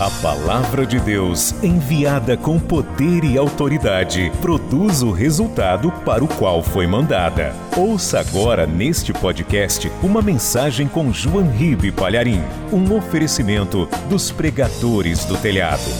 [0.00, 6.62] A palavra de Deus, enviada com poder e autoridade, produz o resultado para o qual
[6.62, 7.52] foi mandada.
[7.76, 12.38] Ouça agora neste podcast uma mensagem com João Ribe Palharim,
[12.72, 15.90] um oferecimento dos pregadores do telhado.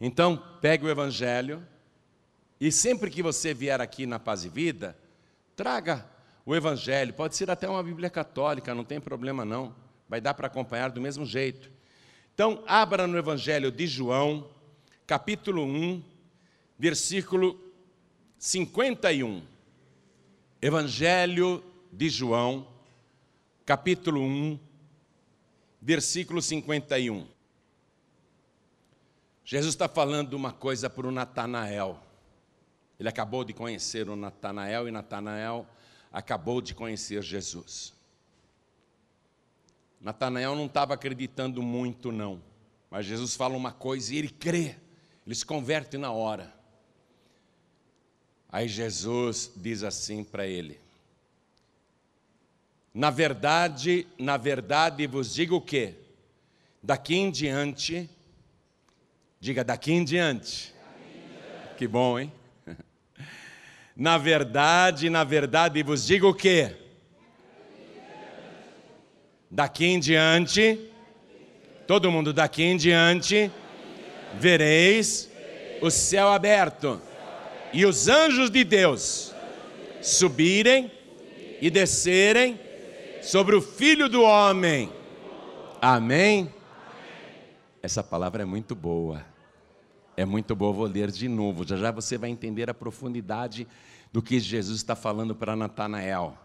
[0.00, 1.62] Então, pegue o evangelho
[2.58, 4.96] e sempre que você vier aqui na Paz e Vida,
[5.54, 6.06] traga
[6.46, 7.12] o evangelho.
[7.12, 9.74] Pode ser até uma Bíblia católica, não tem problema não.
[10.08, 11.76] Vai dar para acompanhar do mesmo jeito.
[12.38, 14.48] Então, abra no Evangelho de João,
[15.04, 16.00] capítulo 1,
[16.78, 17.60] versículo
[18.38, 19.42] 51.
[20.62, 22.64] Evangelho de João,
[23.66, 24.56] capítulo 1,
[25.82, 27.26] versículo 51.
[29.44, 32.00] Jesus está falando uma coisa para o Natanael.
[33.00, 35.66] Ele acabou de conhecer o Natanael e Natanael
[36.12, 37.97] acabou de conhecer Jesus.
[40.00, 42.40] Natanael não estava acreditando muito, não.
[42.90, 44.76] Mas Jesus fala uma coisa e ele crê,
[45.26, 46.54] ele se converte na hora.
[48.50, 50.80] Aí Jesus diz assim para ele:
[52.94, 55.94] Na verdade, na verdade vos digo o quê?
[56.82, 58.08] Daqui em diante,
[59.38, 60.74] diga daqui em diante.
[61.76, 62.32] Que bom, hein?
[63.94, 66.87] Na verdade, na verdade vos digo o quê?
[69.50, 70.78] Daqui em diante,
[71.86, 73.50] todo mundo daqui em diante,
[74.34, 75.30] vereis
[75.80, 77.00] o céu aberto
[77.72, 79.34] e os anjos de Deus
[80.02, 80.90] subirem
[81.60, 82.58] e descerem
[83.22, 84.92] sobre o filho do homem.
[85.80, 86.52] Amém?
[87.82, 89.24] Essa palavra é muito boa.
[90.16, 91.66] É muito boa, vou ler de novo.
[91.66, 93.66] Já já você vai entender a profundidade
[94.12, 96.36] do que Jesus está falando para Natanael.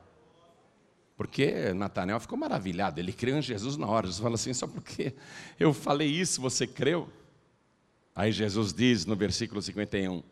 [1.15, 4.07] Porque Natanael ficou maravilhado, ele creu em Jesus na hora.
[4.07, 5.13] Jesus fala assim: só porque
[5.59, 7.07] eu falei isso, você creu?
[8.15, 10.23] Aí Jesus diz no versículo 51: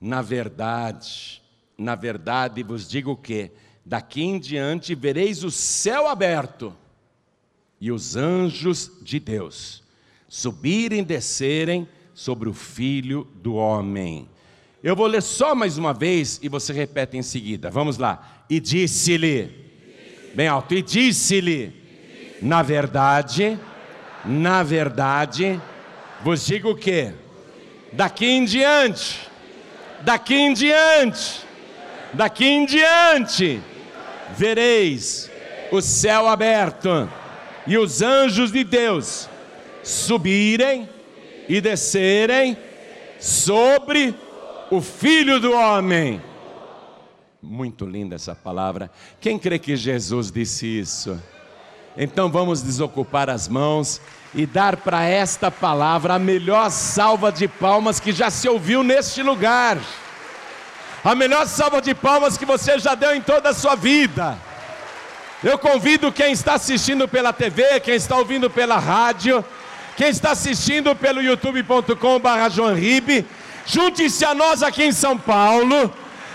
[0.00, 1.42] Na verdade,
[1.76, 3.50] na verdade vos digo que?
[3.86, 6.74] Daqui em diante vereis o céu aberto
[7.78, 9.82] e os anjos de Deus
[10.26, 14.28] subirem e descerem sobre o filho do homem.
[14.82, 17.70] Eu vou ler só mais uma vez e você repete em seguida.
[17.70, 18.44] Vamos lá.
[18.48, 19.63] E disse-lhe
[20.34, 21.72] bem alto, e disse-lhe:
[22.42, 23.58] Na verdade,
[24.24, 25.60] na verdade,
[26.22, 27.12] vos digo o que?
[27.92, 29.20] Daqui em diante,
[30.00, 31.42] daqui em diante,
[32.12, 33.60] daqui em diante,
[34.36, 35.30] vereis
[35.70, 37.08] o céu aberto
[37.66, 39.28] e os anjos de Deus
[39.82, 40.88] subirem
[41.48, 42.56] e descerem
[43.18, 44.14] sobre
[44.70, 46.20] o Filho do Homem.
[47.46, 48.90] Muito linda essa palavra.
[49.20, 51.20] Quem crê que Jesus disse isso?
[51.94, 54.00] Então vamos desocupar as mãos
[54.34, 59.22] e dar para esta palavra a melhor salva de palmas que já se ouviu neste
[59.22, 59.78] lugar.
[61.04, 64.38] A melhor salva de palmas que você já deu em toda a sua vida.
[65.42, 69.44] Eu convido quem está assistindo pela TV, quem está ouvindo pela rádio,
[69.98, 72.48] quem está assistindo pelo youtube.com/barra
[73.66, 75.92] junte-se a nós aqui em São Paulo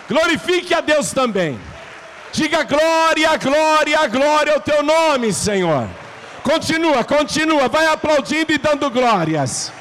[0.09, 1.59] Glorifique a Deus também.
[2.33, 5.87] Diga glória, glória, glória ao teu nome, Senhor.
[6.41, 9.71] Continua, continua, vai aplaudindo e dando glórias.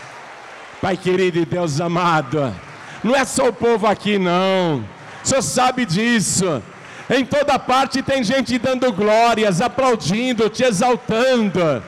[0.83, 2.55] Pai querido e Deus amado,
[3.03, 4.85] não é só o povo aqui, não.
[5.25, 6.63] O Senhor sabe disso.
[7.09, 11.83] Em toda parte tem gente dando glórias, aplaudindo, te exaltando.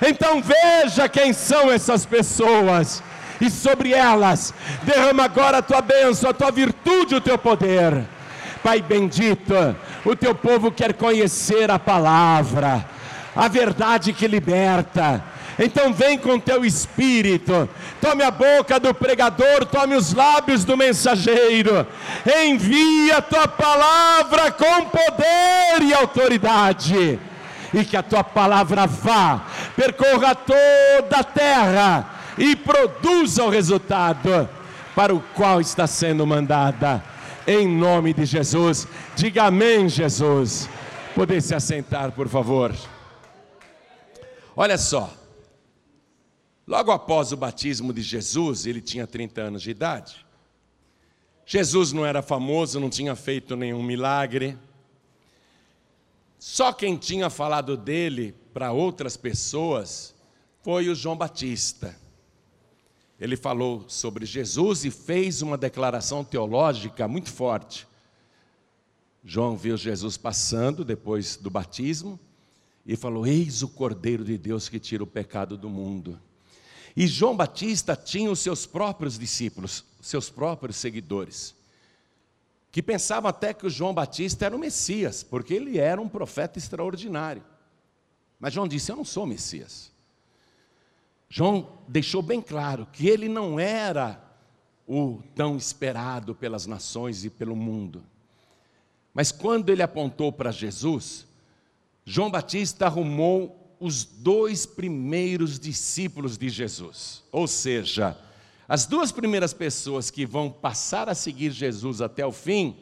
[0.00, 3.02] Então veja quem são essas pessoas
[3.42, 4.54] e sobre elas
[4.84, 8.04] derrama agora a tua bênção, a tua virtude, o teu poder.
[8.62, 12.86] Pai bendito, o teu povo quer conhecer a palavra,
[13.34, 15.24] a verdade que liberta.
[15.58, 17.68] Então vem com teu espírito,
[18.00, 21.84] tome a boca do pregador, tome os lábios do mensageiro,
[22.44, 27.18] envia a tua palavra com poder e autoridade,
[27.74, 29.42] e que a tua palavra vá,
[29.76, 34.48] percorra toda a terra, e produza o resultado
[34.94, 37.02] para o qual está sendo mandada.
[37.46, 38.86] Em nome de Jesus,
[39.16, 40.68] diga amém, Jesus.
[41.14, 42.74] Poder se assentar, por favor.
[44.54, 45.12] Olha só,
[46.66, 50.24] logo após o batismo de Jesus, ele tinha 30 anos de idade.
[51.44, 54.56] Jesus não era famoso, não tinha feito nenhum milagre.
[56.38, 60.14] Só quem tinha falado dele para outras pessoas
[60.62, 62.01] foi o João Batista
[63.22, 67.86] ele falou sobre Jesus e fez uma declaração teológica muito forte.
[69.24, 72.18] João viu Jesus passando depois do batismo
[72.84, 76.18] e falou: Eis o Cordeiro de Deus que tira o pecado do mundo.
[76.96, 81.54] E João Batista tinha os seus próprios discípulos, seus próprios seguidores,
[82.72, 86.58] que pensavam até que o João Batista era o Messias, porque ele era um profeta
[86.58, 87.44] extraordinário.
[88.40, 89.91] Mas João disse: Eu não sou Messias.
[91.34, 94.22] João deixou bem claro que ele não era
[94.86, 98.04] o tão esperado pelas nações e pelo mundo.
[99.14, 101.26] Mas quando ele apontou para Jesus,
[102.04, 107.24] João Batista arrumou os dois primeiros discípulos de Jesus.
[107.32, 108.14] Ou seja,
[108.68, 112.76] as duas primeiras pessoas que vão passar a seguir Jesus até o fim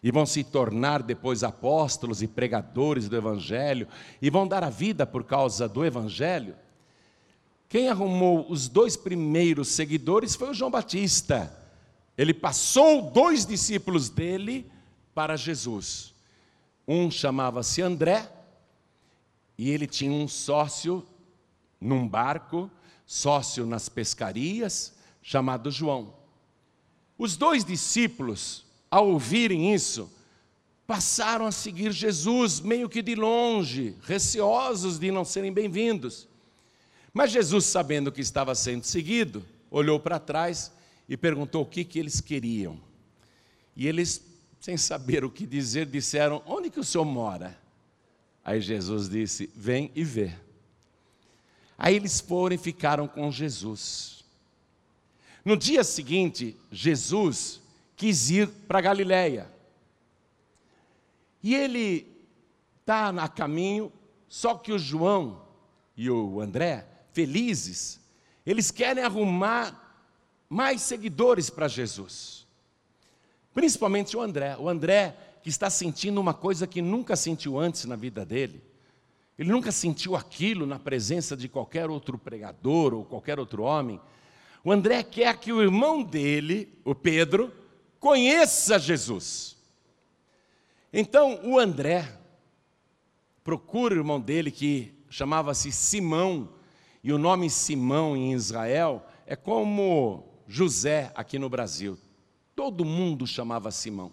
[0.00, 3.88] e vão se tornar depois apóstolos e pregadores do Evangelho
[4.22, 6.54] e vão dar a vida por causa do Evangelho.
[7.70, 11.56] Quem arrumou os dois primeiros seguidores foi o João Batista.
[12.18, 14.68] Ele passou dois discípulos dele
[15.14, 16.12] para Jesus.
[16.86, 18.28] Um chamava-se André
[19.56, 21.06] e ele tinha um sócio
[21.80, 22.68] num barco,
[23.06, 24.92] sócio nas pescarias,
[25.22, 26.12] chamado João.
[27.16, 30.10] Os dois discípulos, ao ouvirem isso,
[30.88, 36.28] passaram a seguir Jesus meio que de longe, receosos de não serem bem-vindos.
[37.12, 40.72] Mas Jesus, sabendo que estava sendo seguido, olhou para trás
[41.08, 42.80] e perguntou o que, que eles queriam.
[43.74, 44.24] E eles,
[44.60, 47.58] sem saber o que dizer, disseram: Onde que o senhor mora?
[48.44, 50.32] Aí Jesus disse: Vem e vê.
[51.76, 54.22] Aí eles foram e ficaram com Jesus.
[55.44, 57.60] No dia seguinte, Jesus
[57.96, 59.50] quis ir para Galiléia.
[61.42, 62.06] E ele
[62.80, 63.90] está a caminho,
[64.28, 65.42] só que o João
[65.96, 68.00] e o André, felizes,
[68.44, 69.90] eles querem arrumar
[70.48, 72.46] mais seguidores para Jesus.
[73.54, 74.56] Principalmente o André.
[74.58, 78.62] O André que está sentindo uma coisa que nunca sentiu antes na vida dele.
[79.38, 83.98] Ele nunca sentiu aquilo na presença de qualquer outro pregador ou qualquer outro homem.
[84.62, 87.50] O André quer que o irmão dele, o Pedro,
[87.98, 89.56] conheça Jesus.
[90.92, 92.06] Então o André
[93.42, 96.50] procura o irmão dele que chamava-se Simão,
[97.02, 101.98] e o nome Simão em Israel é como José aqui no Brasil.
[102.54, 104.12] Todo mundo chamava Simão.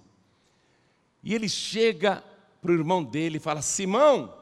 [1.24, 2.24] E ele chega
[2.62, 4.34] para o irmão dele e fala: Simão,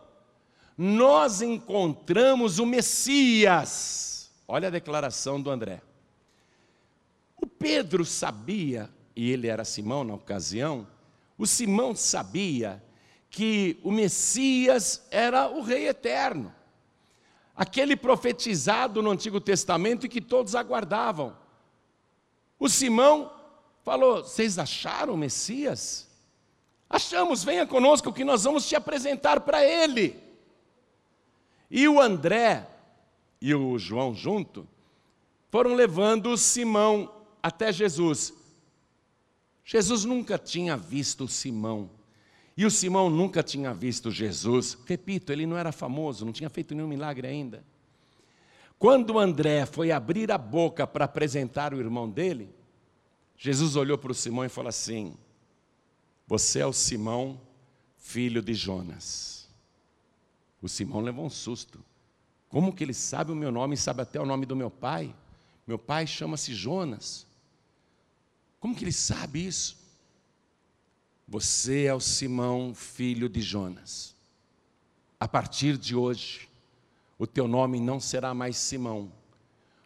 [0.77, 4.31] nós encontramos o Messias.
[4.47, 5.81] Olha a declaração do André.
[7.37, 10.87] O Pedro sabia, e ele era Simão na ocasião,
[11.37, 12.81] o Simão sabia
[13.29, 16.53] que o Messias era o Rei eterno,
[17.55, 21.35] aquele profetizado no Antigo Testamento e que todos aguardavam.
[22.59, 23.31] O Simão
[23.83, 26.07] falou: Vocês acharam o Messias?
[26.89, 30.21] Achamos, venha conosco que nós vamos te apresentar para ele.
[31.69, 32.67] E o André
[33.41, 34.67] e o João junto
[35.49, 37.11] foram levando o Simão
[37.41, 38.33] até Jesus.
[39.63, 41.89] Jesus nunca tinha visto Simão.
[42.57, 44.77] E o Simão nunca tinha visto Jesus.
[44.85, 47.63] Repito, ele não era famoso, não tinha feito nenhum milagre ainda.
[48.79, 52.53] Quando André foi abrir a boca para apresentar o irmão dele,
[53.37, 55.15] Jesus olhou para o Simão e falou assim:
[56.27, 57.39] você é o Simão,
[57.97, 59.47] filho de Jonas.
[60.61, 61.83] O Simão levou um susto.
[62.49, 65.13] Como que ele sabe o meu nome e sabe até o nome do meu pai?
[65.67, 67.27] Meu pai chama-se Jonas.
[68.59, 69.77] Como que ele sabe isso?
[71.27, 74.15] Você é o Simão, filho de Jonas.
[75.19, 76.47] A partir de hoje,
[77.17, 79.11] o teu nome não será mais Simão,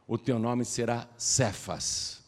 [0.06, 2.22] o teu nome será Cefas.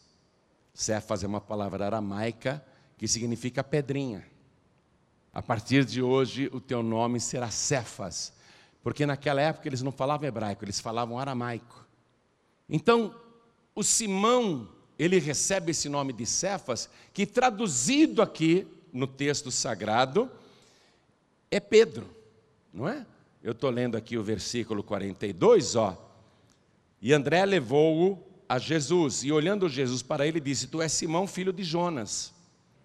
[0.72, 2.64] Cefas é uma palavra aramaica
[2.96, 4.26] que significa pedrinha.
[5.32, 8.32] A partir de hoje, o teu nome será Cefas,
[8.82, 11.86] porque naquela época eles não falavam hebraico, eles falavam aramaico.
[12.68, 13.14] Então,
[13.74, 20.30] o Simão, ele recebe esse nome de Cefas, que traduzido aqui no texto sagrado,
[21.50, 22.08] é Pedro,
[22.72, 23.06] não é?
[23.42, 25.96] Eu estou lendo aqui o versículo 42, ó.
[27.00, 31.52] E André levou-o a Jesus, e olhando Jesus para ele, disse: Tu és Simão, filho
[31.52, 32.32] de Jonas.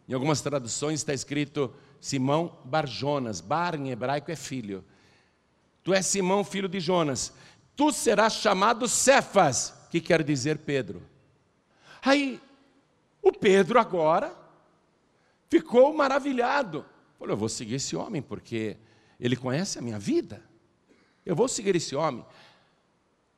[0.07, 3.41] Em algumas traduções está escrito Simão Barjonas.
[3.41, 4.83] Bar em hebraico é filho.
[5.83, 7.33] Tu és Simão, filho de Jonas.
[7.75, 11.01] Tu serás chamado Cefas, que quer dizer Pedro.
[12.01, 12.41] Aí,
[13.21, 14.33] o Pedro agora
[15.49, 16.85] ficou maravilhado.
[17.17, 18.77] Falou: Eu vou seguir esse homem, porque
[19.19, 20.43] ele conhece a minha vida.
[21.25, 22.25] Eu vou seguir esse homem.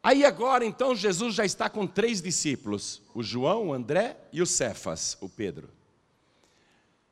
[0.01, 4.45] Aí agora, então, Jesus já está com três discípulos: o João, o André e o
[4.45, 5.69] Cefas, o Pedro.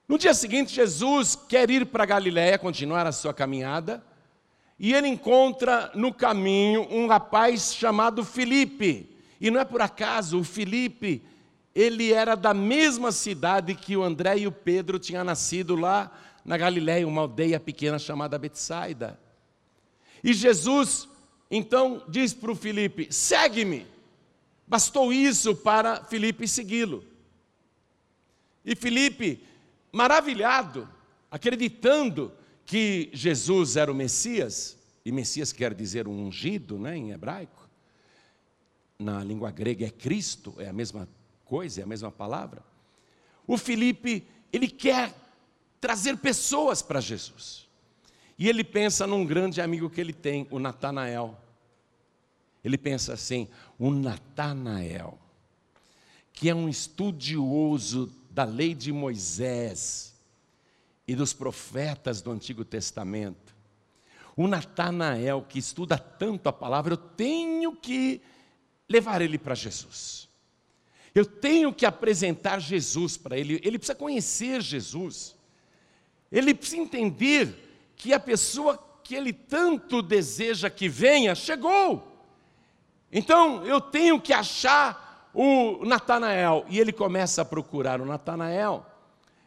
[0.07, 4.01] No dia seguinte, Jesus quer ir para Galiléia, continuar a sua caminhada,
[4.79, 9.09] e ele encontra no caminho um rapaz chamado Filipe.
[9.39, 11.21] E não é por acaso, o Felipe,
[11.77, 16.11] ele era da mesma cidade que o André e o Pedro tinham nascido lá
[16.43, 19.19] na Galiléia, uma aldeia pequena chamada Betsaida.
[20.23, 21.07] E Jesus,
[21.51, 23.85] então, diz para o Felipe: segue-me.
[24.65, 27.05] Bastou isso para Felipe segui-lo.
[28.65, 29.43] E Felipe,
[29.91, 30.89] maravilhado,
[31.29, 32.31] acreditando
[32.65, 37.69] que Jesus era o Messias, e Messias quer dizer um ungido, né, em hebraico.
[38.97, 41.07] Na língua grega é Cristo, é a mesma
[41.47, 42.63] coisa, é a mesma palavra.
[43.45, 45.13] O Felipe, ele quer
[45.79, 47.67] trazer pessoas para Jesus.
[48.37, 51.37] E ele pensa num grande amigo que ele tem, o Natanael.
[52.63, 53.47] Ele pensa assim:
[53.79, 55.17] o Natanael,
[56.33, 60.13] que é um estudioso da lei de Moisés
[61.07, 63.55] e dos profetas do Antigo Testamento.
[64.35, 68.21] O Natanael, que estuda tanto a palavra, eu tenho que
[68.87, 70.26] levar ele para Jesus.
[71.13, 73.59] Eu tenho que apresentar Jesus para ele.
[73.63, 75.35] Ele precisa conhecer Jesus.
[76.31, 82.25] Ele precisa entender que a pessoa que ele tanto deseja que venha chegou.
[83.11, 86.65] Então eu tenho que achar o Natanael.
[86.69, 88.85] E ele começa a procurar o Natanael.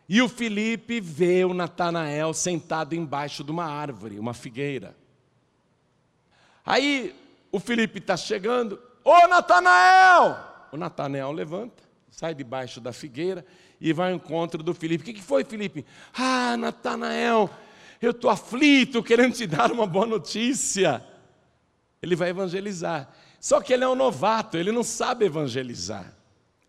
[0.08, 4.96] E o Felipe vê o Natanael sentado embaixo de uma árvore, uma figueira.
[6.64, 7.14] Aí
[7.52, 10.49] o Felipe está chegando, ô Natanael!
[10.72, 13.44] O Natanael levanta, sai debaixo da figueira
[13.80, 15.02] e vai ao encontro do Felipe.
[15.02, 15.84] O que, que foi, Felipe?
[16.14, 17.50] Ah, Natanael,
[18.00, 21.04] eu estou aflito, querendo te dar uma boa notícia.
[22.02, 23.12] Ele vai evangelizar.
[23.40, 26.12] Só que ele é um novato, ele não sabe evangelizar.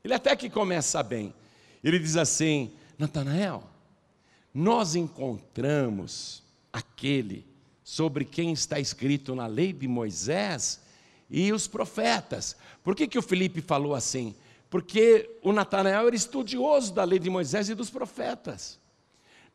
[0.04, 1.34] Ele até que começa bem.
[1.84, 3.64] Ele diz assim: Natanael,
[4.54, 7.46] nós encontramos aquele
[7.84, 10.81] sobre quem está escrito na lei de Moisés
[11.32, 12.58] e os profetas.
[12.84, 14.36] Por que, que o Felipe falou assim?
[14.70, 18.78] Porque o Natanael era estudioso da lei de Moisés e dos profetas.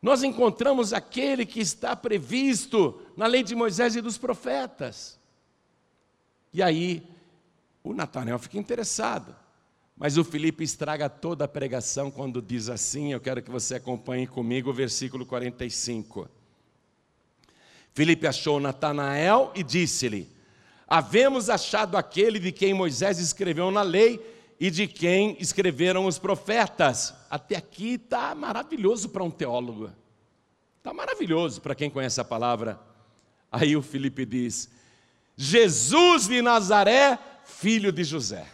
[0.01, 5.19] Nós encontramos aquele que está previsto na lei de Moisés e dos profetas.
[6.51, 7.03] E aí,
[7.83, 9.35] o Natanael fica interessado.
[9.95, 14.27] Mas o Felipe estraga toda a pregação quando diz assim, eu quero que você acompanhe
[14.27, 16.29] comigo o versículo 45.
[17.93, 20.36] Felipe achou Natanael e disse-lhe:
[20.87, 24.21] Havemos achado aquele de quem Moisés escreveu na lei
[24.59, 27.13] e de quem escreveram os profetas.
[27.29, 29.91] Até aqui está maravilhoso para um teólogo.
[30.77, 32.79] Está maravilhoso para quem conhece a palavra.
[33.51, 34.69] Aí o Felipe diz:
[35.35, 38.47] Jesus de Nazaré, filho de José.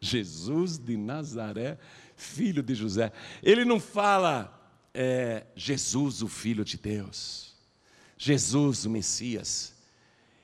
[0.00, 1.78] Jesus de Nazaré,
[2.16, 3.12] filho de José.
[3.42, 4.56] Ele não fala
[4.94, 7.54] é, Jesus, o Filho de Deus,
[8.16, 9.75] Jesus, o Messias.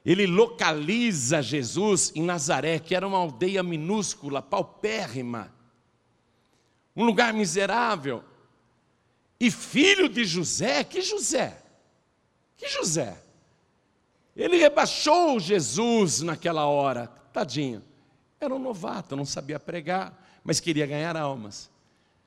[0.04, 5.52] Ele localiza Jesus em Nazaré, que era uma aldeia minúscula, paupérrima,
[6.97, 8.25] um lugar miserável.
[9.38, 11.56] E filho de José, que José?
[12.56, 13.16] Que José?
[14.37, 17.82] Ele rebaixou Jesus naquela hora, tadinho.
[18.40, 21.71] Era um novato, não sabia pregar, mas queria ganhar almas.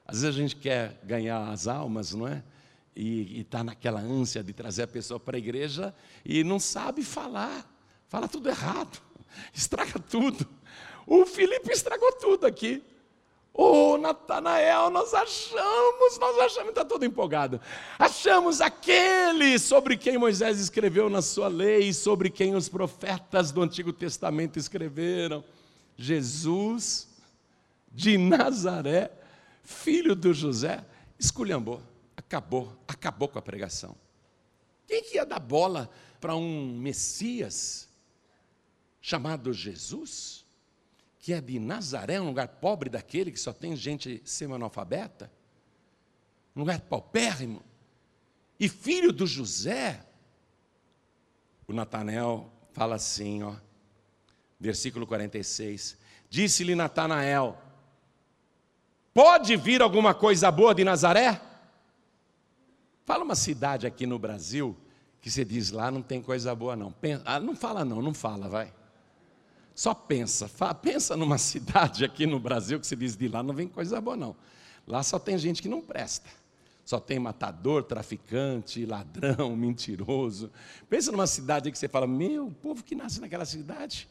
[0.06, 2.44] Às vezes a gente quer ganhar as almas, não é?
[2.96, 7.70] E está naquela ânsia de trazer a pessoa para a igreja e não sabe falar,
[8.08, 9.02] fala tudo errado,
[9.54, 10.48] estraga tudo.
[11.06, 12.82] O Felipe estragou tudo aqui.
[13.58, 17.62] Ô oh, Natanael, nós achamos, nós achamos, está todo empolgado.
[17.98, 23.94] Achamos aquele sobre quem Moisés escreveu na sua lei, sobre quem os profetas do Antigo
[23.94, 25.42] Testamento escreveram.
[25.96, 27.08] Jesus
[27.94, 29.10] de Nazaré,
[29.64, 30.84] filho do José,
[31.18, 31.82] esculhambou,
[32.36, 33.96] acabou, acabou com a pregação.
[34.86, 35.90] Quem que ia dar bola
[36.20, 37.88] para um Messias
[39.02, 40.46] chamado Jesus,
[41.20, 45.32] que é de Nazaré, um lugar pobre daquele que só tem gente semi-analfabeta,
[46.56, 47.64] um lugar paupérrimo,
[48.60, 50.06] e filho do José?
[51.68, 53.56] O Natanel fala assim, ó,
[54.60, 55.98] versículo 46.
[56.30, 57.58] Disse-lhe Natanael:
[59.14, 61.42] Pode vir alguma coisa boa de Nazaré?
[63.06, 64.76] Fala uma cidade aqui no Brasil
[65.22, 66.92] que você diz lá não tem coisa boa não.
[66.92, 68.74] Pensa, ah, não fala não, não fala, vai.
[69.74, 73.54] Só pensa, fala, pensa numa cidade aqui no Brasil que você diz de lá não
[73.54, 74.36] vem coisa boa não.
[74.88, 76.30] Lá só tem gente que não presta.
[76.84, 80.52] Só tem matador, traficante, ladrão, mentiroso.
[80.88, 84.08] Pensa numa cidade que você fala, meu, o povo que nasce naquela cidade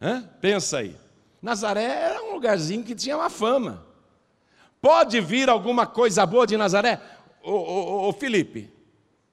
[0.00, 0.22] Hã?
[0.40, 0.96] Pensa aí.
[1.40, 3.86] Nazaré era um lugarzinho que tinha uma fama.
[4.80, 7.00] Pode vir alguma coisa boa de Nazaré?
[7.44, 8.70] Ô, ô, ô, Felipe,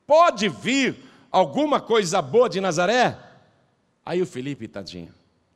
[0.06, 0.98] pode vir
[1.32, 3.18] alguma coisa boa de Nazaré?
[4.06, 5.14] Aí o Felipe, tadinho,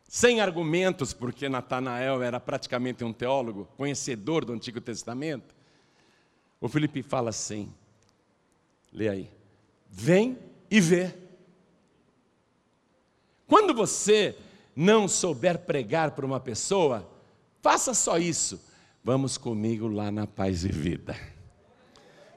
[0.07, 5.53] sem argumentos, porque Natanael era praticamente um teólogo, conhecedor do Antigo Testamento,
[6.61, 7.69] o Felipe fala assim:
[8.93, 9.29] lê aí,
[9.89, 10.37] vem
[10.71, 11.13] e vê.
[13.47, 14.37] Quando você
[14.73, 17.05] não souber pregar para uma pessoa,
[17.61, 18.61] faça só isso.
[19.03, 21.34] Vamos comigo lá na paz e vida.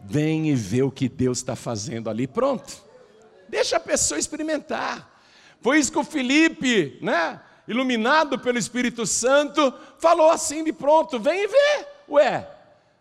[0.01, 2.27] Vem e vê o que Deus está fazendo ali.
[2.27, 2.83] Pronto.
[3.49, 5.23] Deixa a pessoa experimentar.
[5.61, 7.41] Foi isso que o Felipe, né?
[7.69, 11.87] iluminado pelo Espírito Santo, falou assim de pronto: vem e vê.
[12.09, 12.49] Ué,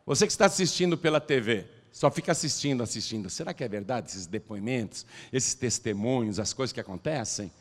[0.05, 3.29] você que está assistindo pela TV, só fica assistindo, assistindo.
[3.29, 7.51] Será que é verdade esses depoimentos, esses testemunhos, as coisas que acontecem?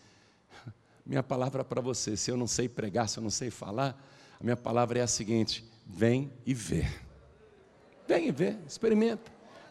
[1.07, 3.97] Minha palavra para você, se eu não sei pregar, se eu não sei falar,
[4.39, 6.87] a minha palavra é a seguinte: vem e vê.
[8.07, 9.31] Vem e vê, experimenta.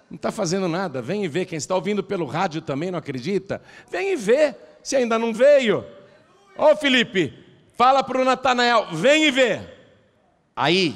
[0.10, 1.46] Não está fazendo nada, vem e vê.
[1.46, 3.62] Quem está ouvindo pelo rádio também não acredita?
[3.90, 5.86] Vem e vê, se ainda não veio.
[6.58, 7.34] Ô oh, Felipe,
[7.76, 9.62] fala para o Natanael, vem e vê.
[10.56, 10.96] Aí,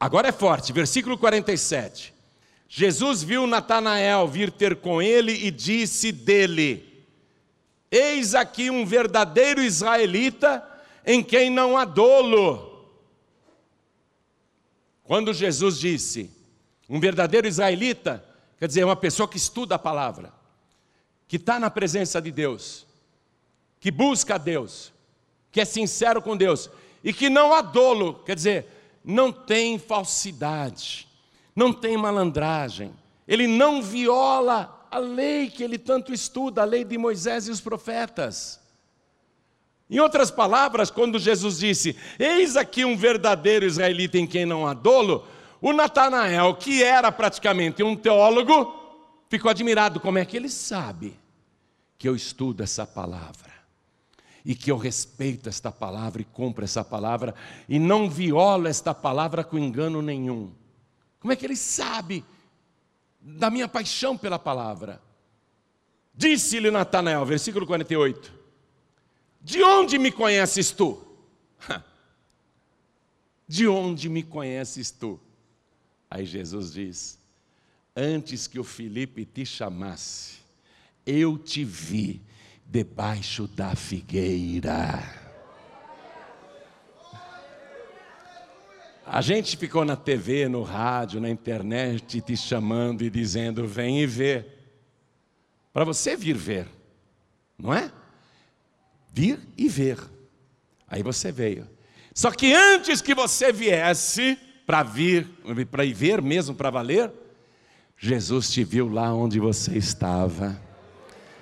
[0.00, 2.12] agora é forte, versículo 47.
[2.68, 7.04] Jesus viu Natanael vir ter com ele e disse dele:
[7.90, 10.66] Eis aqui um verdadeiro israelita
[11.06, 12.71] em quem não há dolo.
[15.12, 16.30] Quando Jesus disse,
[16.88, 18.24] um verdadeiro israelita,
[18.58, 20.32] quer dizer, uma pessoa que estuda a palavra,
[21.28, 22.86] que está na presença de Deus,
[23.78, 24.90] que busca a Deus,
[25.50, 26.70] que é sincero com Deus
[27.04, 28.66] e que não há dolo, quer dizer,
[29.04, 31.06] não tem falsidade,
[31.54, 32.90] não tem malandragem,
[33.28, 37.60] ele não viola a lei que ele tanto estuda, a lei de Moisés e os
[37.60, 38.61] profetas.
[39.92, 44.72] Em outras palavras, quando Jesus disse: Eis aqui um verdadeiro israelita em quem não há
[44.72, 45.26] dolo,
[45.60, 48.74] o Natanael, que era praticamente um teólogo,
[49.28, 51.14] ficou admirado: como é que ele sabe
[51.98, 53.52] que eu estudo essa palavra?
[54.44, 57.32] e que eu respeito esta palavra e cumpro essa palavra
[57.68, 60.50] e não violo esta palavra com engano nenhum.
[61.20, 62.24] Como é que ele sabe
[63.20, 65.00] da minha paixão pela palavra?
[66.12, 68.41] Disse-lhe Natanael, versículo 48:
[69.42, 71.02] De onde me conheces tu?
[73.48, 75.18] De onde me conheces tu?
[76.08, 77.18] Aí Jesus diz:
[77.96, 80.36] Antes que o Felipe te chamasse,
[81.04, 82.22] eu te vi
[82.64, 85.20] debaixo da figueira.
[89.04, 94.06] A gente ficou na TV, no rádio, na internet te chamando e dizendo: vem e
[94.06, 94.46] vê.
[95.72, 96.68] Para você vir ver,
[97.58, 97.92] não é?
[99.12, 99.98] Vir e ver.
[100.88, 101.68] Aí você veio.
[102.14, 105.26] Só que antes que você viesse para vir,
[105.70, 107.10] para ir ver mesmo para valer,
[107.96, 110.60] Jesus te viu lá onde você estava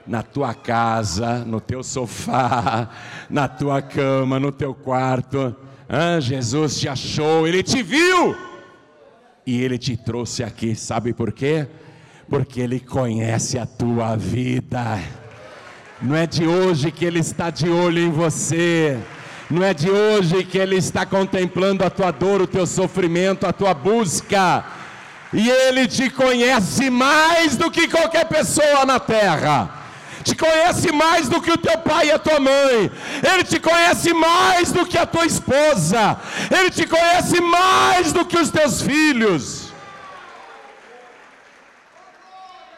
[0.07, 2.89] na tua casa, no teu sofá,
[3.29, 5.55] na tua cama, no teu quarto.
[5.89, 8.37] Ah, Jesus te achou, ele te viu
[9.47, 11.67] e ele te trouxe aqui, sabe por quê?
[12.29, 15.01] Porque ele conhece a tua vida.
[16.03, 18.99] Não é de hoje que ele está de olho em você.
[19.51, 23.53] Não é de hoje que ele está contemplando a tua dor, o teu sofrimento, a
[23.53, 24.65] tua busca.
[25.33, 29.81] E ele te conhece mais do que qualquer pessoa na terra
[30.23, 32.91] te conhece mais do que o teu pai e a tua mãe,
[33.23, 38.37] Ele te conhece mais do que a tua esposa, Ele te conhece mais do que
[38.37, 39.73] os teus filhos.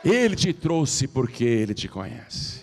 [0.05, 2.62] Ele te trouxe porque Ele te conhece,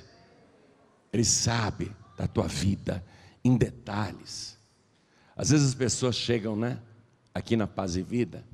[1.19, 3.05] Ele sabe da tua vida
[3.43, 4.57] em detalhes.
[5.35, 6.79] Às vezes as pessoas chegam, né,
[7.33, 8.47] aqui na Paz e Vida,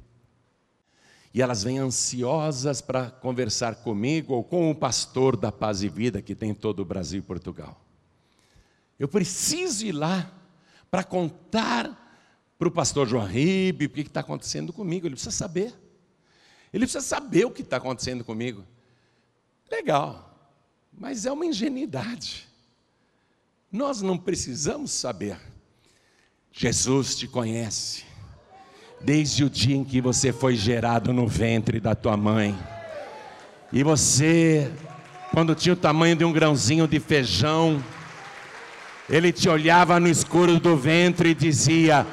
[1.32, 6.24] e elas vêm ansiosas para conversar comigo ou com o pastor da Paz e Vida
[6.24, 7.80] que tem em todo o Brasil e Portugal.
[8.98, 10.32] Eu preciso ir lá
[10.90, 12.02] para contar
[12.58, 15.06] para o pastor João Ribe o que está acontecendo comigo.
[15.06, 15.72] Ele precisa saber.
[16.74, 18.66] Ele precisa saber o que está acontecendo comigo.
[19.70, 20.36] Legal,
[20.92, 22.55] mas é uma ingenuidade.
[23.76, 25.38] Nós não precisamos saber.
[26.50, 28.06] Jesus te conhece
[29.02, 32.58] desde o dia em que você foi gerado no ventre da tua mãe.
[33.74, 34.72] E você,
[35.34, 37.84] quando tinha o tamanho de um grãozinho de feijão,
[39.10, 42.08] ele te olhava no escuro do ventre e dizia: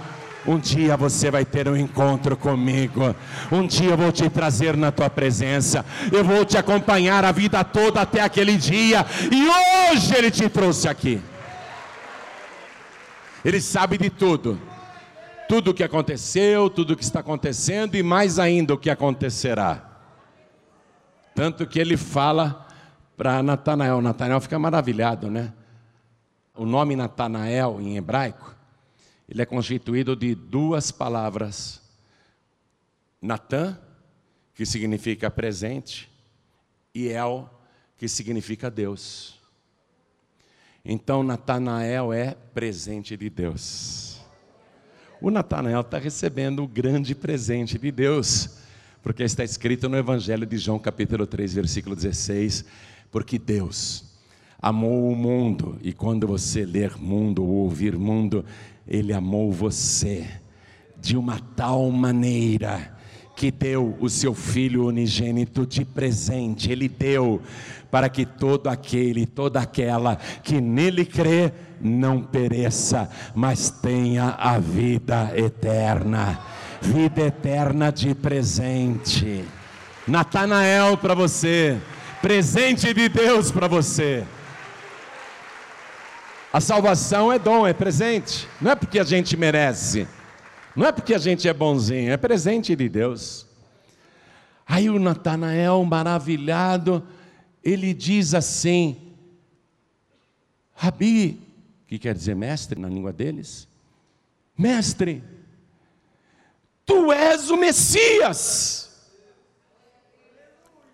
[0.45, 3.15] Um dia você vai ter um encontro comigo.
[3.53, 5.87] Um dia eu vou te trazer na tua presença.
[6.11, 9.07] Eu vou te acompanhar a vida toda até aquele dia.
[9.31, 11.23] E hoje ele te trouxe aqui.
[13.45, 14.61] Ele sabe de tudo
[15.53, 20.01] tudo o que aconteceu, tudo o que está acontecendo e mais ainda o que acontecerá.
[21.35, 22.67] Tanto que ele fala
[23.19, 25.53] para Natanael, Natanael fica maravilhado, né?
[26.55, 28.57] O nome Natanael em hebraico,
[29.29, 31.83] ele é constituído de duas palavras.
[33.21, 33.79] Natan,
[34.55, 36.11] que significa presente,
[36.95, 37.47] e El,
[37.99, 39.39] que significa Deus.
[40.85, 44.21] Então Natanael é presente de Deus.
[45.21, 48.59] O Natanael está recebendo o grande presente de Deus,
[49.01, 52.65] porque está escrito no Evangelho de João, capítulo 3, versículo 16:
[53.13, 54.13] porque Deus
[54.61, 58.45] amou o mundo, e quando você ler mundo ou ouvir mundo,
[58.87, 60.29] Ele amou você
[61.01, 62.97] de uma tal maneira
[63.43, 67.43] que deu o seu Filho unigênito de presente, Ele deu
[67.91, 75.33] para que todo aquele, toda aquela que nele crê, não pereça, mas tenha a vida
[75.35, 76.39] eterna
[76.81, 79.45] vida eterna de presente.
[80.07, 81.81] Natanael para você
[82.21, 84.25] presente de Deus para você.
[86.53, 88.49] A salvação é dom, é presente.
[88.61, 90.07] Não é porque a gente merece.
[90.75, 93.47] Não é porque a gente é bonzinho, é presente de Deus.
[94.67, 97.07] Aí o Natanael, maravilhado,
[97.63, 98.97] ele diz assim:
[100.75, 101.41] Rabi,
[101.87, 103.69] que quer dizer mestre na língua deles?
[104.57, 105.23] Mestre,
[106.87, 108.92] tu és o Messias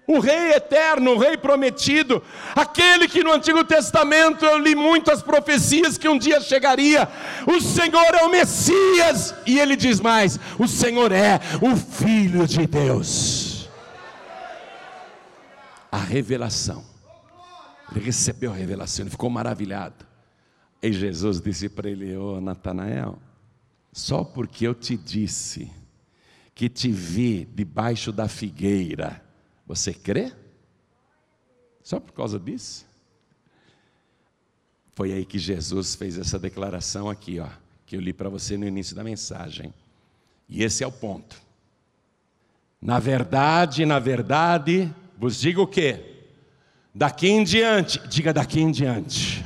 [0.09, 2.23] o Rei eterno, o Rei prometido,
[2.57, 7.07] aquele que no Antigo Testamento eu li muitas profecias que um dia chegaria.
[7.47, 12.67] O Senhor é o Messias, e ele diz mais: o Senhor é o Filho de
[12.67, 13.69] Deus.
[15.93, 16.83] A revelação,
[17.93, 20.07] ele recebeu a revelação, ele ficou maravilhado.
[20.83, 23.19] E Jesus disse para ele: Ô oh, Natanael,
[23.93, 25.71] só porque eu te disse
[26.55, 29.28] que te vi debaixo da figueira,
[29.69, 30.33] você crê?
[31.83, 32.87] Só por causa disso?
[34.93, 37.49] Foi aí que Jesus fez essa declaração aqui, ó,
[37.85, 39.73] que eu li para você no início da mensagem.
[40.49, 41.37] E esse é o ponto.
[42.81, 46.25] Na verdade, na verdade, vos digo o quê?
[46.95, 49.45] Daqui em diante, diga daqui em diante.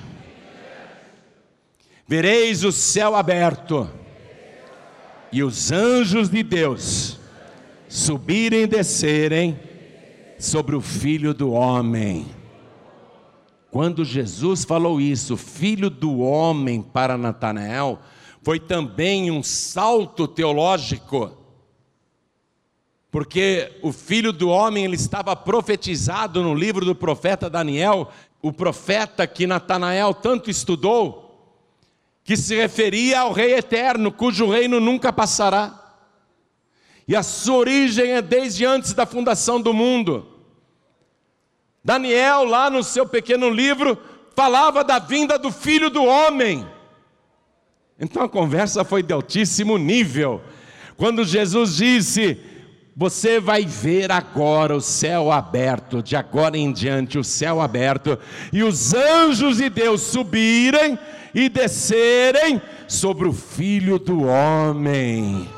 [2.06, 3.90] Vereis o céu aberto
[5.32, 7.18] e os anjos de Deus
[7.88, 9.71] subirem e descerem
[10.42, 12.26] sobre o filho do homem.
[13.70, 18.00] Quando Jesus falou isso, filho do homem, para Natanael,
[18.42, 21.30] foi também um salto teológico,
[23.08, 28.10] porque o filho do homem ele estava profetizado no livro do profeta Daniel,
[28.42, 31.56] o profeta que Natanael tanto estudou,
[32.24, 35.78] que se referia ao Rei eterno, cujo reino nunca passará.
[37.06, 40.31] E a sua origem é desde antes da fundação do mundo.
[41.84, 43.98] Daniel, lá no seu pequeno livro,
[44.36, 46.66] falava da vinda do filho do homem.
[47.98, 50.40] Então a conversa foi de altíssimo nível.
[50.96, 52.38] Quando Jesus disse:
[52.96, 58.18] Você vai ver agora o céu aberto, de agora em diante o céu aberto,
[58.52, 60.98] e os anjos de Deus subirem
[61.34, 65.48] e descerem sobre o filho do homem.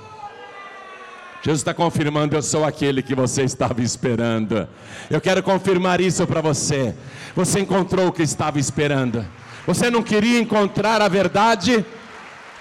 [1.45, 4.67] Jesus está confirmando: eu sou aquele que você estava esperando.
[5.11, 6.95] Eu quero confirmar isso para você.
[7.37, 9.25] Você encontrou o que estava esperando.
[9.67, 11.85] Você não queria encontrar a verdade?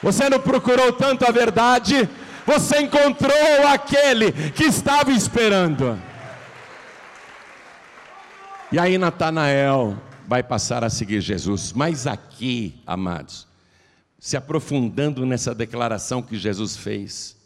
[0.01, 2.09] Você não procurou tanto a verdade?
[2.45, 5.97] Você encontrou aquele que estava esperando.
[8.69, 11.71] E aí Natanael vai passar a seguir Jesus.
[11.71, 13.47] Mas aqui, amados,
[14.19, 17.42] se aprofundando nessa declaração que Jesus fez,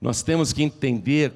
[0.00, 1.32] nós temos que entender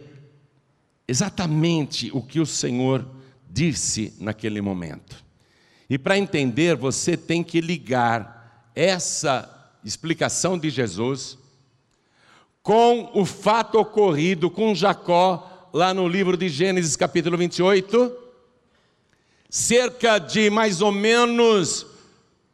[1.06, 3.06] exatamente o que o Senhor
[3.50, 5.22] disse naquele momento.
[5.90, 9.48] E para entender, você tem que ligar essa
[9.84, 11.36] explicação de Jesus
[12.62, 18.16] com o fato ocorrido com Jacó, lá no livro de Gênesis, capítulo 28,
[19.50, 21.86] cerca de mais ou menos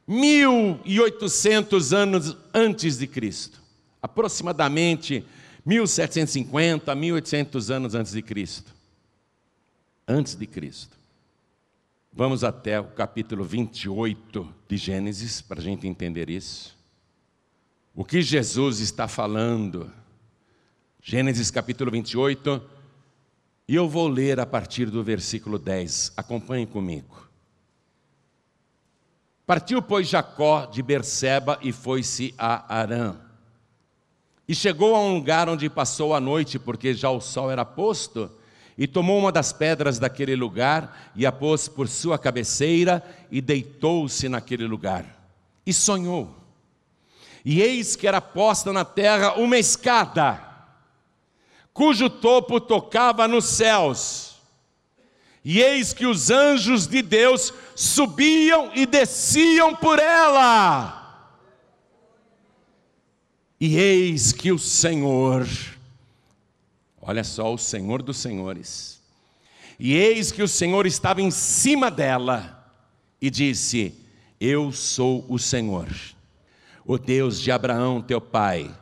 [0.07, 3.61] 1800 anos antes de Cristo,
[4.01, 5.25] aproximadamente
[5.69, 8.73] 1750, 1800 anos antes de Cristo.
[10.09, 10.97] Antes de Cristo.
[12.11, 16.75] Vamos até o capítulo 28 de Gênesis para a gente entender isso.
[17.95, 19.93] O que Jesus está falando?
[21.03, 22.63] Gênesis capítulo 28,
[23.69, 26.15] e eu vou ler a partir do versículo 10.
[26.17, 27.29] Acompanhe comigo.
[29.45, 33.28] Partiu, pois, Jacó de Berseba e foi-se a Arã.
[34.49, 38.31] E chegou a um lugar onde passou a noite, porque já o sol era posto,
[38.79, 44.29] e tomou uma das pedras daquele lugar e a pôs por sua cabeceira e deitou-se
[44.29, 45.05] naquele lugar.
[45.67, 46.35] e sonhou.
[47.45, 50.43] E eis que era posta na terra uma escada,
[51.75, 54.37] cujo topo tocava nos céus.
[55.45, 61.08] E eis que os anjos de Deus subiam e desciam por ela.
[63.61, 65.49] E eis que o Senhor,
[67.03, 69.01] olha só, o Senhor dos Senhores,
[69.79, 72.73] e eis que o Senhor estava em cima dela
[73.21, 73.95] e disse:
[74.41, 75.89] Eu sou o Senhor,
[76.85, 78.73] o Deus de Abraão, teu pai,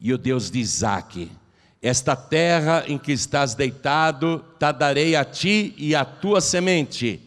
[0.00, 1.30] e o Deus de Isaque.
[1.82, 7.20] Esta terra em que estás deitado, te darei a ti e a tua semente.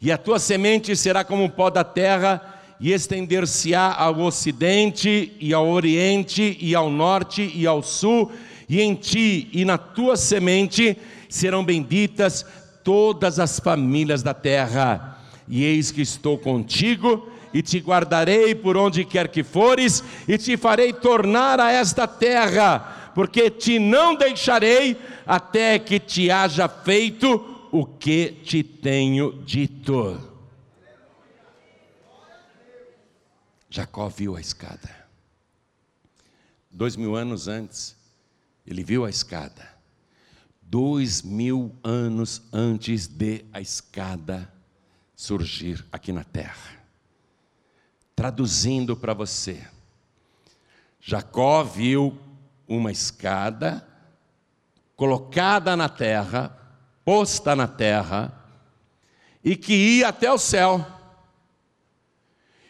[0.00, 5.52] E a tua semente será como o pó da terra, e estender-se-á ao ocidente, e
[5.52, 8.30] ao oriente, e ao norte, e ao sul,
[8.68, 10.96] e em ti e na tua semente
[11.28, 12.44] serão benditas
[12.84, 15.18] todas as famílias da terra.
[15.48, 20.56] E eis que estou contigo, e te guardarei por onde quer que fores, e te
[20.56, 27.84] farei tornar a esta terra, porque te não deixarei até que te haja feito o
[27.84, 30.27] que te tenho dito.
[33.78, 34.90] Jacó viu a escada.
[36.68, 37.94] Dois mil anos antes,
[38.66, 39.72] ele viu a escada.
[40.60, 44.52] Dois mil anos antes de a escada
[45.14, 46.76] surgir aqui na terra.
[48.16, 49.64] Traduzindo para você,
[51.00, 52.18] Jacó viu
[52.66, 53.86] uma escada
[54.96, 56.48] colocada na terra,
[57.04, 58.44] posta na terra,
[59.44, 60.97] e que ia até o céu.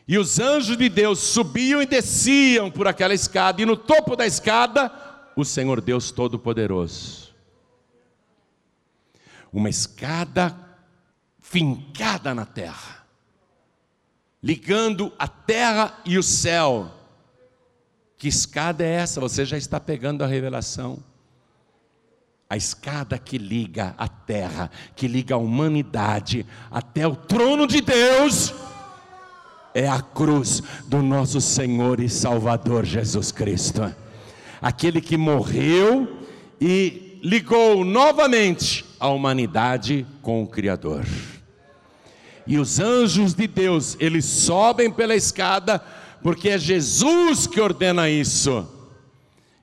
[0.09, 4.27] E os anjos de Deus subiam e desciam por aquela escada, e no topo da
[4.27, 4.91] escada,
[5.37, 7.35] o Senhor Deus Todo-Poderoso.
[9.53, 10.59] Uma escada
[11.41, 13.07] fincada na terra,
[14.43, 16.91] ligando a terra e o céu.
[18.17, 19.21] Que escada é essa?
[19.21, 21.05] Você já está pegando a revelação
[22.51, 28.55] a escada que liga a terra, que liga a humanidade até o trono de Deus,
[29.79, 33.95] é a cruz do nosso Senhor e Salvador Jesus Cristo.
[34.61, 36.19] Aquele que morreu
[36.61, 41.07] e ligou novamente a humanidade com o Criador.
[42.45, 45.79] E os anjos de Deus, eles sobem pela escada,
[46.23, 48.67] porque é Jesus que ordena isso.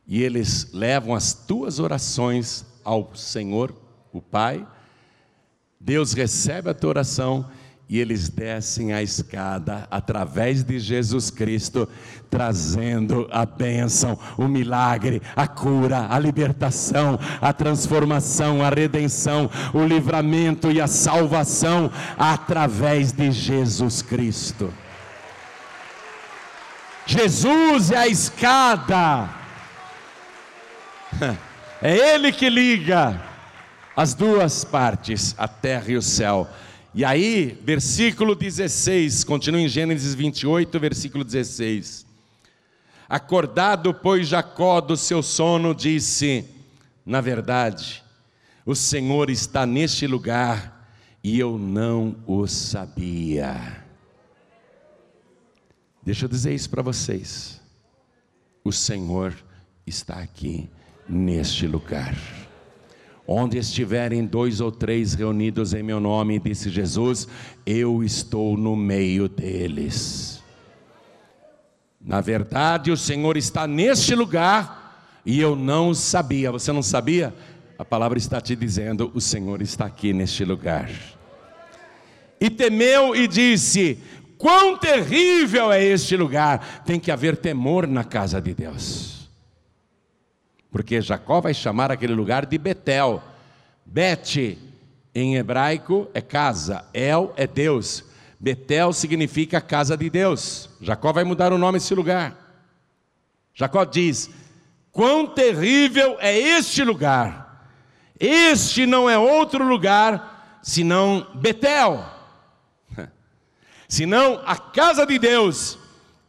[0.07, 3.75] E eles levam as tuas orações ao Senhor,
[4.13, 4.65] o Pai,
[5.77, 7.49] Deus recebe a tua oração
[7.87, 11.87] e eles descem a escada através de Jesus Cristo,
[12.29, 20.71] trazendo a bênção, o milagre, a cura, a libertação, a transformação, a redenção, o livramento
[20.71, 24.73] e a salvação através de Jesus Cristo.
[27.05, 29.29] Jesus é a escada.
[31.81, 33.21] É Ele que liga
[33.95, 36.49] as duas partes, a terra e o céu.
[36.97, 42.05] E aí, versículo 16, continua em Gênesis 28, versículo 16.
[43.09, 46.45] Acordado, pois, Jacó do seu sono, disse:
[47.05, 48.01] Na verdade,
[48.65, 50.89] o Senhor está neste lugar
[51.21, 53.83] e eu não o sabia.
[56.01, 57.59] Deixa eu dizer isso para vocês.
[58.63, 59.35] O Senhor
[59.85, 60.69] está aqui
[61.09, 62.15] neste lugar.
[63.27, 67.27] Onde estiverem dois ou três reunidos em meu nome, disse Jesus,
[67.65, 70.43] eu estou no meio deles.
[71.99, 76.51] Na verdade, o Senhor está neste lugar e eu não sabia.
[76.51, 77.33] Você não sabia?
[77.79, 80.91] A palavra está te dizendo: o Senhor está aqui neste lugar.
[82.39, 83.97] E temeu e disse:
[84.37, 86.83] Quão terrível é este lugar!
[86.85, 89.14] Tem que haver temor na casa de Deus
[90.75, 93.23] porque Jacó vai chamar aquele lugar de Betel.
[93.85, 94.59] Bet
[95.15, 98.03] em hebraico é casa, El é Deus.
[98.37, 100.69] Betel significa casa de Deus.
[100.81, 102.35] Jacó vai mudar o nome desse lugar.
[103.53, 104.29] Jacó diz:
[104.91, 107.71] Quão terrível é este lugar!
[108.19, 112.03] Este não é outro lugar senão Betel,
[113.87, 115.79] senão a casa de Deus,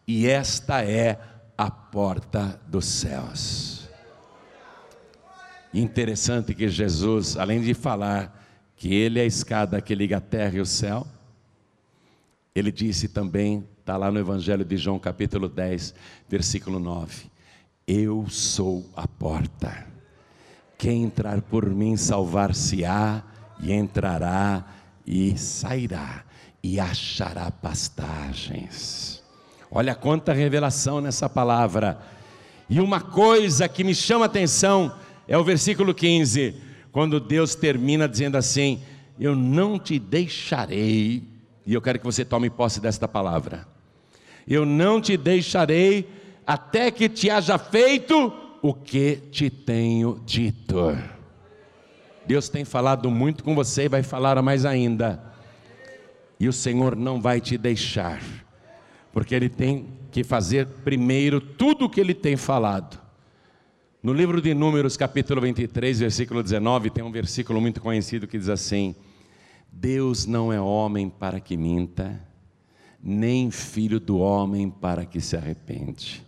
[0.07, 1.19] e esta é
[1.59, 3.76] a porta dos céus.
[5.79, 8.43] Interessante que Jesus, além de falar
[8.77, 11.07] que Ele é a escada que liga a terra e o céu,
[12.55, 15.95] Ele disse também, está lá no Evangelho de João, capítulo 10,
[16.31, 17.31] versículo 9:
[17.87, 19.87] Eu sou a porta.
[20.79, 23.23] Quem entrar por mim salvar-se-á,
[23.61, 24.65] e entrará
[25.07, 26.25] e sairá,
[26.63, 29.23] e achará pastagens.
[29.71, 32.01] Olha quanta revelação nessa palavra.
[32.67, 34.91] E uma coisa que me chama a atenção
[35.29, 36.55] é o versículo 15,
[36.93, 38.81] quando Deus termina dizendo assim:
[39.19, 41.23] Eu não te deixarei,
[41.65, 43.67] e eu quero que você tome posse desta palavra.
[44.47, 46.09] Eu não te deixarei
[46.47, 50.97] até que te haja feito o que te tenho dito.
[52.27, 55.23] Deus tem falado muito com você e vai falar mais ainda.
[56.39, 58.23] E o Senhor não vai te deixar,
[59.13, 63.06] porque Ele tem que fazer primeiro tudo o que Ele tem falado.
[64.07, 68.49] No livro de Números, capítulo 23, versículo 19, tem um versículo muito conhecido que diz
[68.49, 68.95] assim:
[69.73, 72.17] Deus não é homem para que minta,
[73.03, 76.25] nem filho do homem para que se arrepende.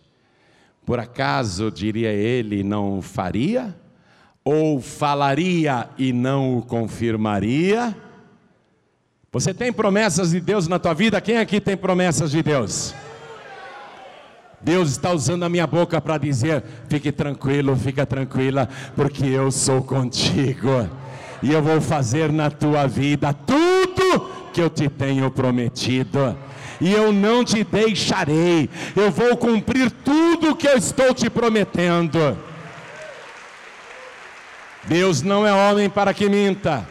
[0.85, 3.73] Por acaso, diria ele, não faria?
[4.43, 7.97] Ou falaria e não o confirmaria?
[9.31, 11.21] Você tem promessas de Deus na tua vida?
[11.21, 12.93] Quem aqui tem promessas de Deus?
[14.61, 19.83] Deus está usando a minha boca para dizer: fique tranquilo, fica tranquila, porque eu sou
[19.83, 20.89] contigo
[21.43, 26.37] e eu vou fazer na tua vida tudo que eu te tenho prometido.
[26.81, 32.39] E eu não te deixarei, eu vou cumprir tudo que eu estou te prometendo.
[34.85, 36.89] Deus não é homem para que minta.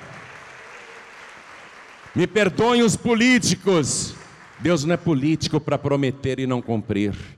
[2.14, 4.14] Me perdoem os políticos.
[4.60, 7.37] Deus não é político para prometer e não cumprir.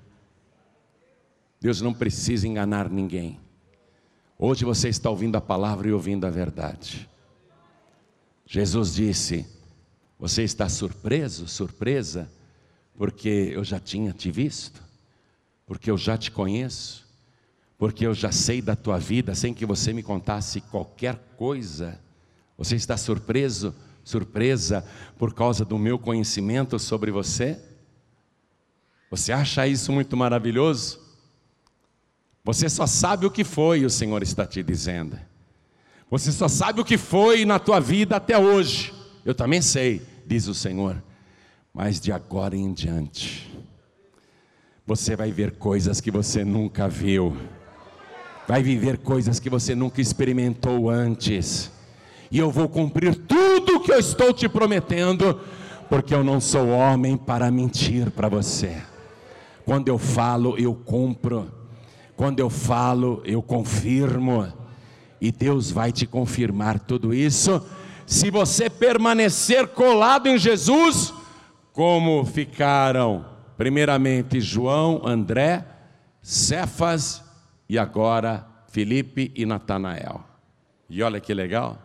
[1.61, 3.39] Deus não precisa enganar ninguém.
[4.37, 7.09] Hoje você está ouvindo a palavra e ouvindo a verdade.
[8.45, 9.45] Jesus disse:
[10.17, 12.31] Você está surpreso, surpresa,
[12.97, 14.81] porque eu já tinha te visto,
[15.65, 17.05] porque eu já te conheço,
[17.77, 21.99] porque eu já sei da tua vida sem que você me contasse qualquer coisa.
[22.57, 24.85] Você está surpreso, surpresa
[25.17, 27.59] por causa do meu conhecimento sobre você?
[29.11, 31.08] Você acha isso muito maravilhoso?
[32.43, 35.17] Você só sabe o que foi, o Senhor está te dizendo.
[36.09, 38.93] Você só sabe o que foi na tua vida até hoje.
[39.23, 41.01] Eu também sei, diz o Senhor.
[41.73, 43.55] Mas de agora em diante,
[44.85, 47.37] você vai ver coisas que você nunca viu.
[48.47, 51.71] Vai viver coisas que você nunca experimentou antes.
[52.31, 55.39] E eu vou cumprir tudo o que eu estou te prometendo,
[55.87, 58.81] porque eu não sou homem para mentir para você.
[59.63, 61.58] Quando eu falo, eu cumpro.
[62.19, 64.45] Quando eu falo, eu confirmo,
[65.21, 67.65] e Deus vai te confirmar tudo isso,
[68.05, 71.13] se você permanecer colado em Jesus,
[71.71, 75.65] como ficaram, primeiramente João, André,
[76.21, 77.23] Cefas
[77.69, 80.21] e agora Felipe e Natanael.
[80.89, 81.81] E olha que legal,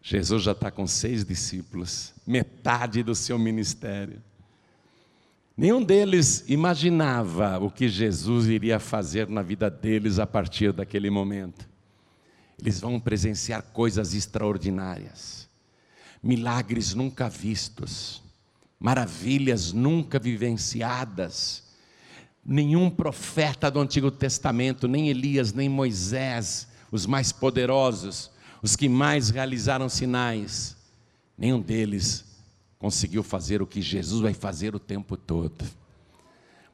[0.00, 4.22] Jesus já está com seis discípulos, metade do seu ministério.
[5.62, 11.68] Nenhum deles imaginava o que Jesus iria fazer na vida deles a partir daquele momento.
[12.60, 15.48] Eles vão presenciar coisas extraordinárias,
[16.20, 18.24] milagres nunca vistos,
[18.76, 21.62] maravilhas nunca vivenciadas.
[22.44, 29.30] Nenhum profeta do Antigo Testamento, nem Elias, nem Moisés, os mais poderosos, os que mais
[29.30, 30.76] realizaram sinais,
[31.38, 32.31] nenhum deles
[32.82, 35.64] conseguiu fazer o que Jesus vai fazer o tempo todo.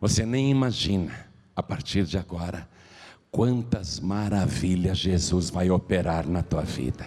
[0.00, 1.12] Você nem imagina,
[1.54, 2.66] a partir de agora,
[3.30, 7.04] quantas maravilhas Jesus vai operar na tua vida.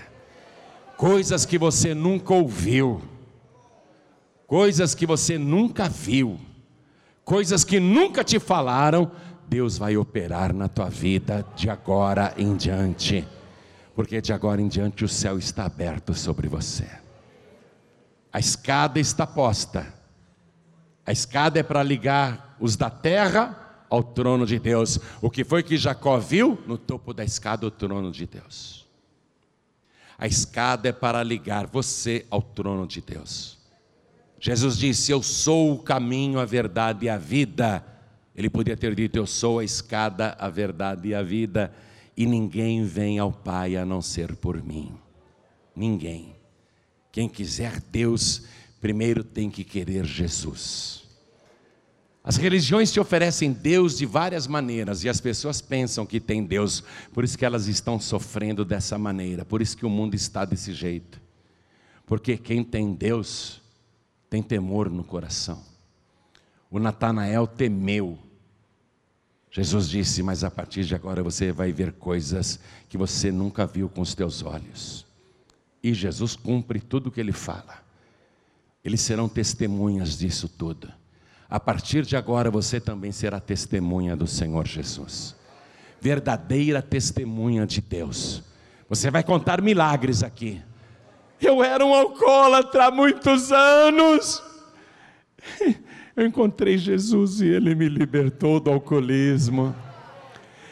[0.98, 3.02] Coisas que você nunca ouviu,
[4.46, 6.40] coisas que você nunca viu,
[7.26, 9.12] coisas que nunca te falaram,
[9.50, 13.28] Deus vai operar na tua vida de agora em diante,
[13.96, 17.01] porque de agora em diante o céu está aberto sobre você.
[18.32, 19.94] A escada está posta.
[21.06, 25.00] A escada é para ligar os da terra ao trono de Deus.
[25.22, 26.58] O que foi que Jacó viu?
[26.66, 28.88] No topo da escada, o trono de Deus.
[30.18, 33.58] A escada é para ligar você ao trono de Deus.
[34.40, 37.84] Jesus disse: Eu sou o caminho, a verdade e a vida.
[38.36, 41.74] Ele podia ter dito: Eu sou a escada, a verdade e a vida.
[42.16, 44.94] E ninguém vem ao Pai a não ser por mim.
[45.76, 46.41] Ninguém.
[47.12, 48.44] Quem quiser Deus,
[48.80, 51.02] primeiro tem que querer Jesus.
[52.24, 56.84] As religiões te oferecem Deus de várias maneiras e as pessoas pensam que tem Deus,
[57.14, 60.72] por isso que elas estão sofrendo dessa maneira, por isso que o mundo está desse
[60.72, 61.20] jeito.
[62.06, 63.62] Porque quem tem Deus
[64.30, 65.64] tem temor no coração.
[66.70, 68.20] O Natanael temeu.
[69.50, 73.90] Jesus disse: Mas a partir de agora você vai ver coisas que você nunca viu
[73.90, 75.06] com os teus olhos.
[75.84, 77.84] E Jesus cumpre tudo o que ele fala.
[78.84, 80.92] Eles serão testemunhas disso tudo.
[81.50, 85.36] a partir de agora você também será testemunha do Senhor Jesus.
[86.00, 88.42] Verdadeira testemunha de Deus.
[88.88, 90.62] Você vai contar milagres aqui.
[91.42, 94.42] Eu era um alcoólatra há muitos anos.
[96.16, 99.76] Eu encontrei Jesus e ele me libertou do alcoolismo.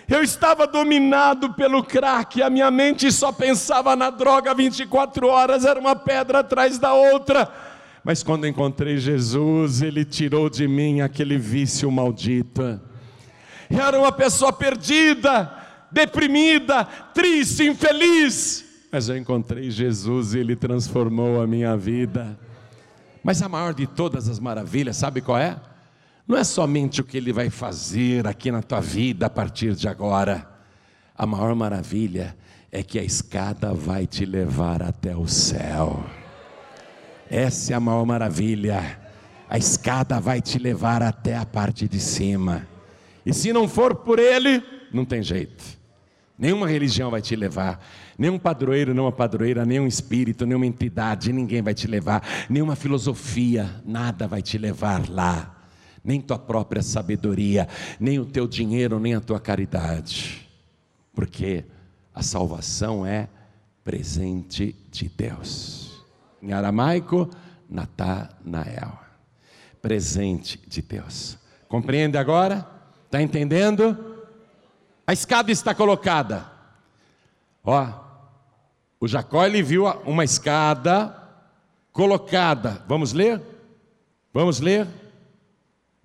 [0.10, 5.80] Eu estava dominado pelo crack, a minha mente só pensava na droga 24 horas, era
[5.80, 7.48] uma pedra atrás da outra.
[8.04, 12.82] Mas quando encontrei Jesus, Ele tirou de mim aquele vício maldito.
[13.70, 15.54] Eu era uma pessoa perdida,
[15.92, 18.66] deprimida, triste, infeliz.
[18.92, 22.36] Mas eu encontrei Jesus e Ele transformou a minha vida.
[23.24, 25.56] Mas a maior de todas as maravilhas, sabe qual é?
[26.30, 29.88] Não é somente o que Ele vai fazer aqui na tua vida a partir de
[29.88, 30.48] agora.
[31.18, 32.38] A maior maravilha
[32.72, 36.06] é que a escada vai te levar até o céu.
[37.32, 39.00] Essa é a maior maravilha.
[39.50, 42.68] A escada vai te levar até a parte de cima.
[43.26, 44.62] E se não for por Ele,
[44.94, 45.64] não tem jeito.
[46.38, 47.84] Nenhuma religião vai te levar,
[48.16, 54.28] nenhum padroeiro, nenhuma padroeira, nenhum espírito, nenhuma entidade, ninguém vai te levar, nenhuma filosofia, nada
[54.28, 55.56] vai te levar lá
[56.04, 57.68] nem tua própria sabedoria,
[58.00, 60.50] nem o teu dinheiro, nem a tua caridade,
[61.14, 61.66] porque
[62.14, 63.28] a salvação é
[63.84, 66.04] presente de Deus.
[66.42, 67.30] Em aramaico,
[67.70, 69.00] Natanael,
[69.82, 71.38] presente de Deus.
[71.68, 72.68] Compreende agora?
[73.06, 73.98] Está entendendo?
[75.06, 76.46] A escada está colocada.
[77.64, 77.88] Ó,
[79.00, 81.16] o Jacó ele viu uma escada
[81.92, 82.84] colocada.
[82.88, 83.42] Vamos ler?
[84.34, 84.88] Vamos ler?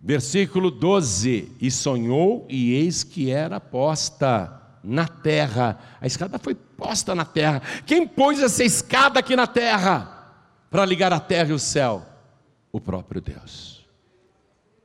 [0.06, 5.78] Versículo 12: E sonhou, e eis que era posta na terra.
[5.98, 7.62] A escada foi posta na terra.
[7.86, 10.36] Quem pôs essa escada aqui na terra
[10.70, 12.04] para ligar a terra e o céu?
[12.70, 13.86] O próprio Deus.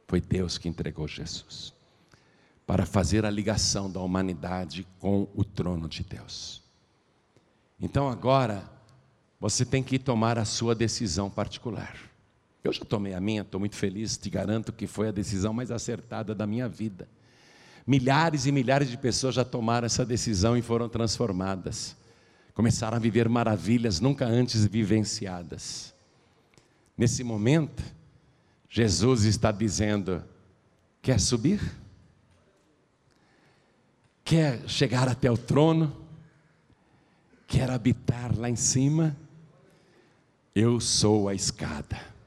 [0.08, 1.74] Foi Deus que entregou Jesus
[2.66, 6.64] para fazer a ligação da humanidade com o trono de Deus.
[7.78, 8.64] Então agora
[9.38, 12.09] você tem que tomar a sua decisão particular.
[12.64, 15.72] Eu já tomei a minha, estou muito feliz, te garanto que foi a decisão mais
[15.72, 17.08] acertada da minha vida.
[17.88, 21.96] Milhares e milhares de pessoas já tomaram essa decisão e foram transformadas.
[22.54, 25.94] Começaram a viver maravilhas nunca antes vivenciadas.
[26.98, 27.82] Nesse momento,
[28.70, 30.22] Jesus está dizendo:
[31.02, 31.62] quer subir?
[34.24, 35.96] Quer chegar até o trono?
[37.48, 39.18] Quer habitar lá em cima?
[40.54, 42.19] Eu sou a escada.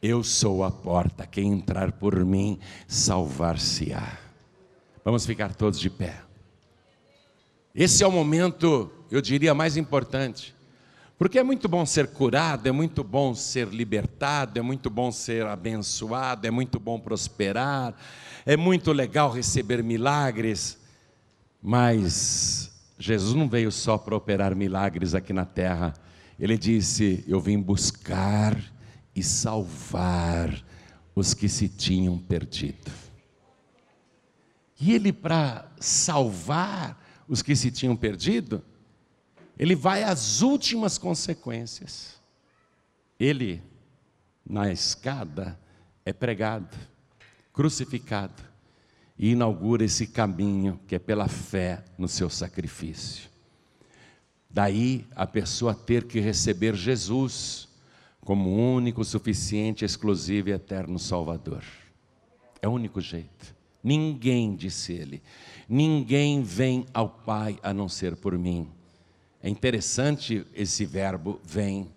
[0.00, 4.16] Eu sou a porta, quem entrar por mim salvar-se-á.
[5.04, 6.20] Vamos ficar todos de pé.
[7.74, 10.54] Esse é o momento, eu diria, mais importante.
[11.18, 15.44] Porque é muito bom ser curado, é muito bom ser libertado, é muito bom ser
[15.46, 17.92] abençoado, é muito bom prosperar,
[18.46, 20.78] é muito legal receber milagres,
[21.60, 25.92] mas Jesus não veio só para operar milagres aqui na terra,
[26.38, 28.56] ele disse: Eu vim buscar
[29.18, 30.64] e salvar
[31.12, 32.90] os que se tinham perdido.
[34.80, 38.62] E ele, para salvar os que se tinham perdido,
[39.58, 42.14] ele vai às últimas consequências.
[43.18, 43.60] Ele,
[44.48, 45.58] na escada,
[46.04, 46.76] é pregado,
[47.52, 48.44] crucificado,
[49.18, 53.28] e inaugura esse caminho que é pela fé no seu sacrifício.
[54.48, 57.67] Daí a pessoa ter que receber Jesus
[58.28, 61.64] como único, suficiente, exclusivo e eterno Salvador.
[62.60, 63.56] É o único jeito.
[63.82, 65.22] Ninguém, disse ele,
[65.66, 68.68] ninguém vem ao Pai a não ser por mim.
[69.42, 71.90] É interessante esse verbo vem,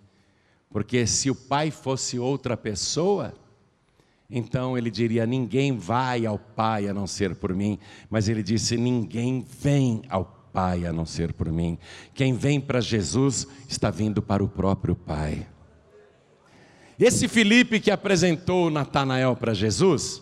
[0.69, 3.33] porque se o Pai fosse outra pessoa,
[4.29, 7.77] então ele diria: ninguém vai ao Pai a não ser por mim,
[8.09, 10.23] mas ele disse: ninguém vem ao
[10.53, 11.77] Pai a não ser por mim.
[12.13, 15.45] Quem vem para Jesus está vindo para o próprio Pai.
[16.99, 20.21] Esse Felipe que apresentou Natanael para Jesus,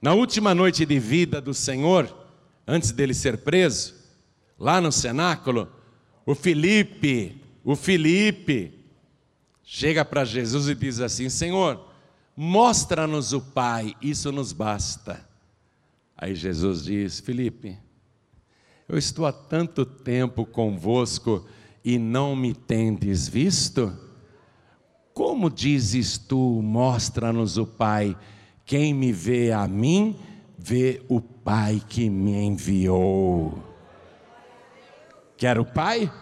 [0.00, 2.14] na última noite de vida do Senhor,
[2.66, 3.94] antes dele ser preso,
[4.58, 5.70] lá no cenáculo,
[6.24, 8.72] o Felipe, o Felipe,
[9.62, 11.88] chega para Jesus e diz assim: Senhor,
[12.36, 15.26] mostra-nos o Pai, isso nos basta.
[16.16, 17.76] Aí Jesus diz: Felipe,
[18.88, 21.46] eu estou há tanto tempo convosco
[21.84, 24.05] e não me tendes visto?
[25.16, 28.14] Como dizes tu, mostra-nos o Pai?
[28.66, 30.14] Quem me vê a mim,
[30.58, 33.58] vê o Pai que me enviou.
[35.38, 36.12] Quer o Pai?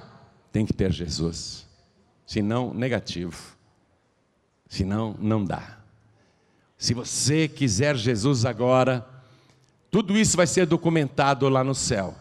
[0.52, 1.66] Tem que ter Jesus.
[2.24, 3.56] Senão, negativo.
[4.68, 5.80] Senão, não dá.
[6.78, 9.04] Se você quiser Jesus agora,
[9.90, 12.14] tudo isso vai ser documentado lá no céu.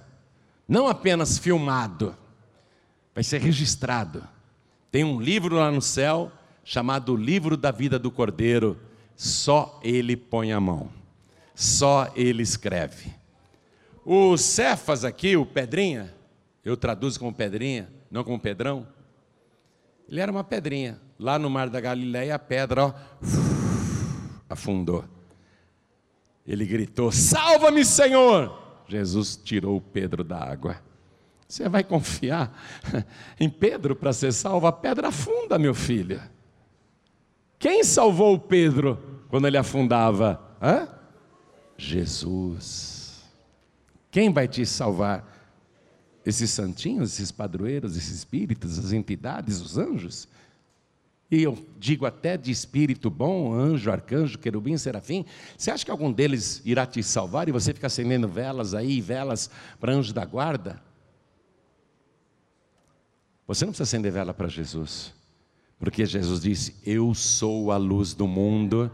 [0.67, 2.17] Não apenas filmado,
[3.13, 4.27] vai ser registrado.
[4.91, 6.31] Tem um livro lá no céu
[6.63, 8.77] chamado Livro da Vida do Cordeiro.
[9.15, 10.89] Só ele põe a mão,
[11.53, 13.13] só ele escreve.
[14.03, 16.13] O Cefas aqui, o Pedrinha,
[16.65, 18.87] eu traduzo como Pedrinha, não como Pedrão.
[20.07, 20.99] Ele era uma pedrinha.
[21.19, 22.93] Lá no Mar da Galileia, a pedra ó,
[24.49, 25.05] afundou.
[26.45, 28.61] Ele gritou: Salva-me, Senhor!
[28.87, 30.77] Jesus tirou Pedro da água.
[31.47, 32.51] Você vai confiar
[33.39, 34.67] em Pedro para ser salvo?
[34.67, 36.21] A pedra afunda, meu filho.
[37.63, 40.37] Quem salvou Pedro quando ele afundava?
[40.61, 40.85] Hã?
[41.77, 43.23] Jesus.
[44.11, 45.25] Quem vai te salvar?
[46.25, 50.27] Esses santinhos, esses padroeiros, esses espíritos, as entidades, os anjos?
[51.31, 55.25] e eu digo até de espírito bom, anjo, arcanjo, querubim, serafim,
[55.57, 59.49] você acha que algum deles irá te salvar e você fica acendendo velas aí, velas
[59.79, 60.83] para anjo da guarda?
[63.47, 65.13] Você não precisa acender vela para Jesus,
[65.79, 68.91] porque Jesus disse: Eu sou a luz do mundo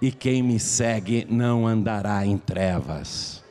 [0.00, 3.42] e quem me segue não andará em trevas.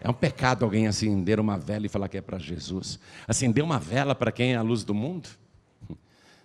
[0.00, 3.00] É um pecado alguém acender uma vela e falar que é para Jesus.
[3.26, 5.28] Acender uma vela para quem é a luz do mundo?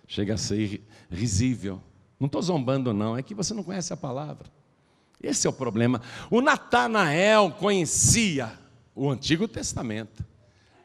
[0.08, 1.80] Chega a ser risível.
[2.18, 4.48] Não estou zombando, não, é que você não conhece a palavra.
[5.22, 6.00] Esse é o problema.
[6.30, 8.52] O Natanael conhecia
[8.94, 10.24] o Antigo Testamento.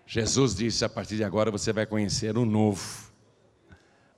[0.06, 3.09] Jesus disse: a partir de agora você vai conhecer o novo.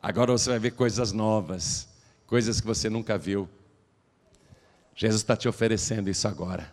[0.02, 1.88] Agora você vai ver coisas novas,
[2.26, 3.47] coisas que você nunca viu.
[4.95, 6.72] Jesus está te oferecendo isso agora.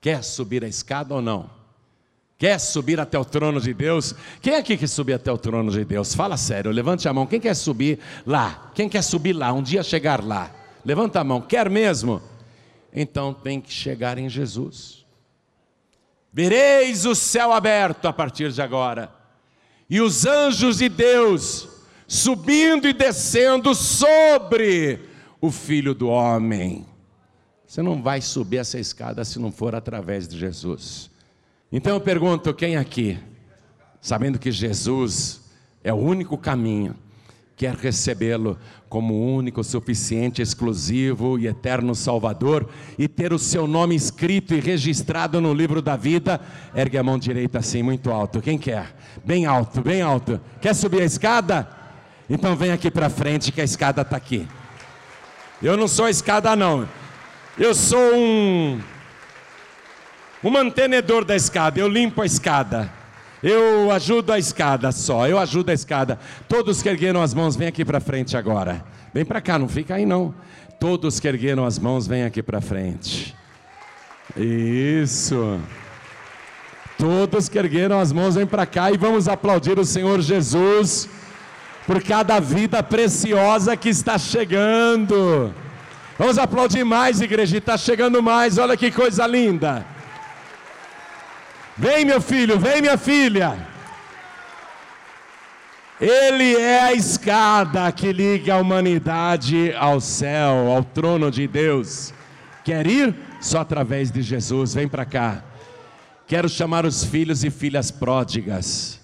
[0.00, 1.50] Quer subir a escada ou não?
[2.36, 4.14] Quer subir até o trono de Deus?
[4.40, 6.14] Quem aqui quer subir até o trono de Deus?
[6.14, 7.26] Fala sério, levante a mão.
[7.26, 8.70] Quem quer subir lá?
[8.74, 9.52] Quem quer subir lá?
[9.52, 10.54] Um dia chegar lá?
[10.84, 11.40] Levanta a mão.
[11.40, 12.22] Quer mesmo?
[12.92, 15.04] Então tem que chegar em Jesus.
[16.32, 19.12] Vereis o céu aberto a partir de agora,
[19.90, 21.67] e os anjos de Deus
[22.08, 24.98] subindo e descendo sobre
[25.40, 26.86] o filho do homem.
[27.66, 31.10] Você não vai subir essa escada se não for através de Jesus.
[31.70, 33.18] Então eu pergunto: quem aqui,
[34.00, 35.42] sabendo que Jesus
[35.84, 36.96] é o único caminho,
[37.54, 44.54] quer recebê-lo como único, suficiente, exclusivo e eterno Salvador e ter o seu nome escrito
[44.54, 46.40] e registrado no livro da vida?
[46.74, 48.40] Ergue a mão direita assim, muito alto.
[48.40, 48.96] Quem quer?
[49.22, 50.40] Bem alto, bem alto.
[50.58, 51.77] Quer subir a escada?
[52.28, 54.46] Então vem aqui para frente que a escada está aqui.
[55.62, 56.88] Eu não sou a escada, não.
[57.58, 58.80] Eu sou um
[60.42, 62.92] o mantenedor da escada, eu limpo a escada.
[63.42, 66.18] Eu ajudo a escada só, eu ajudo a escada.
[66.48, 68.84] Todos que ergueram as mãos, vem aqui para frente agora.
[69.12, 70.34] Vem para cá, não fica aí não.
[70.78, 73.34] Todos que ergueram as mãos, vem aqui para frente.
[74.36, 75.60] Isso.
[76.96, 81.08] Todos que ergueram as mãos, vem para cá e vamos aplaudir o Senhor Jesus
[81.88, 85.54] por cada vida preciosa que está chegando.
[86.18, 88.58] Vamos aplaudir mais, igreja, está chegando mais.
[88.58, 89.86] Olha que coisa linda.
[91.78, 93.56] Vem, meu filho, vem, minha filha.
[95.98, 102.12] Ele é a escada que liga a humanidade ao céu, ao trono de Deus.
[102.66, 103.16] Quer ir?
[103.40, 104.74] Só através de Jesus.
[104.74, 105.42] Vem para cá.
[106.26, 109.00] Quero chamar os filhos e filhas pródigas,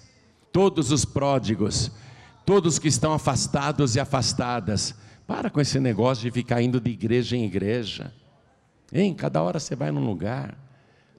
[0.51, 1.91] todos os pródigos,
[2.45, 4.95] todos que estão afastados e afastadas.
[5.25, 8.13] Para com esse negócio de ficar indo de igreja em igreja.
[8.93, 9.13] Hein?
[9.13, 10.55] Cada hora você vai num lugar.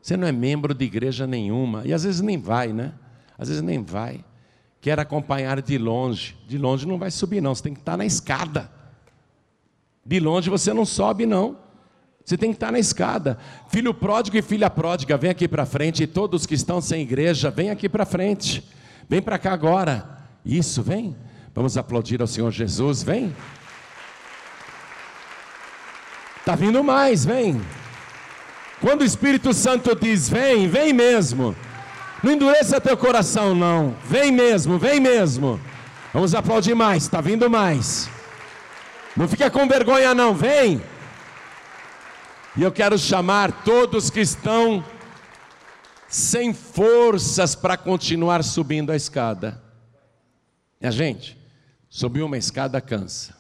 [0.01, 2.93] Você não é membro de igreja nenhuma, e às vezes nem vai, né?
[3.37, 4.25] Às vezes nem vai.
[4.81, 6.37] Quer acompanhar de longe.
[6.47, 7.53] De longe não vai subir, não.
[7.53, 8.71] Você tem que estar na escada.
[10.05, 11.59] De longe você não sobe, não.
[12.25, 13.37] Você tem que estar na escada.
[13.69, 16.05] Filho pródigo e filha pródiga, vem aqui para frente.
[16.05, 18.65] E todos que estão sem igreja, vem aqui para frente.
[19.09, 20.16] Vem para cá agora.
[20.47, 21.17] Isso, vem.
[21.53, 23.35] Vamos aplaudir ao Senhor Jesus, vem.
[26.39, 27.61] Está vindo mais, vem.
[28.81, 31.57] Quando o Espírito Santo diz: Vem, vem mesmo.
[32.23, 33.97] Não endureça teu coração, não.
[34.05, 35.61] Vem mesmo, vem mesmo.
[36.13, 38.09] Vamos aplaudir mais, está vindo mais.
[39.17, 40.33] Não fica com vergonha, não.
[40.33, 40.81] Vem.
[42.57, 44.85] E eu quero chamar todos que estão
[46.07, 49.66] sem forças para continuar subindo a escada.
[50.81, 51.39] E a gente,
[51.89, 53.37] subir uma escada cansa.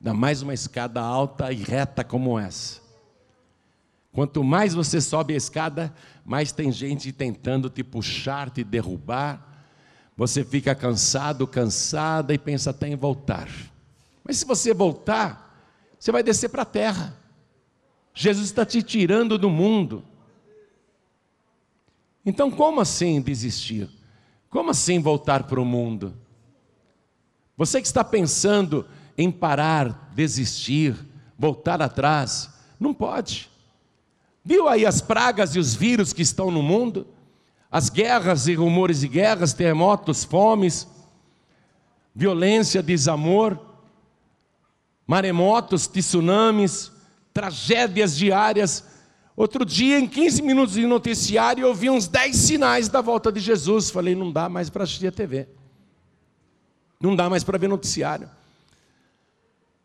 [0.00, 2.80] Dá mais uma escada alta e reta como essa.
[4.12, 5.94] Quanto mais você sobe a escada,
[6.24, 9.64] mais tem gente tentando te puxar, te derrubar.
[10.16, 13.48] Você fica cansado, cansada e pensa até em voltar.
[14.24, 15.48] Mas se você voltar,
[15.98, 17.16] você vai descer para a terra.
[18.12, 20.04] Jesus está te tirando do mundo.
[22.26, 23.88] Então, como assim desistir?
[24.50, 26.14] Como assim voltar para o mundo?
[27.56, 28.86] Você que está pensando
[29.16, 30.96] em parar, desistir,
[31.38, 33.50] voltar atrás, não pode.
[34.44, 37.06] Viu aí as pragas e os vírus que estão no mundo?
[37.70, 40.86] As guerras e rumores de guerras, terremotos, fomes,
[42.14, 43.60] violência, desamor,
[45.06, 46.90] maremotos, tsunamis,
[47.32, 48.84] tragédias diárias.
[49.38, 53.38] Outro dia, em 15 minutos de noticiário, eu vi uns 10 sinais da volta de
[53.38, 53.88] Jesus.
[53.88, 55.46] Falei, não dá mais para assistir a TV.
[57.00, 58.28] Não dá mais para ver noticiário.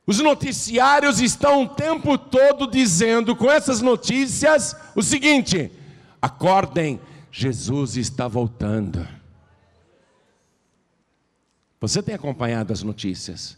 [0.08, 5.72] Os noticiários estão o tempo todo dizendo com essas notícias o seguinte:
[6.20, 7.00] acordem,
[7.32, 9.08] Jesus está voltando.
[11.80, 13.56] Você tem acompanhado as notícias?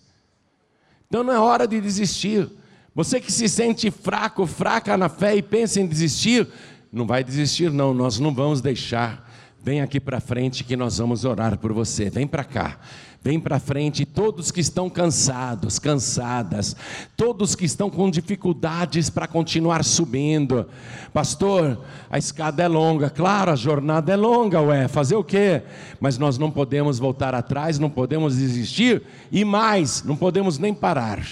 [1.07, 2.51] Então não é hora de desistir.
[2.95, 6.47] Você que se sente fraco, fraca na fé e pensa em desistir,
[6.89, 9.29] não vai desistir, não, nós não vamos deixar.
[9.61, 12.09] Vem aqui para frente que nós vamos orar por você.
[12.09, 12.79] Vem para cá.
[13.21, 16.75] Vem para frente todos que estão cansados, cansadas,
[17.17, 20.67] todos que estão com dificuldades para continuar subindo.
[21.11, 25.63] Pastor, a escada é longa, claro, a jornada é longa, ué, fazer o quê?
[25.99, 31.25] Mas nós não podemos voltar atrás, não podemos desistir e mais, não podemos nem parar.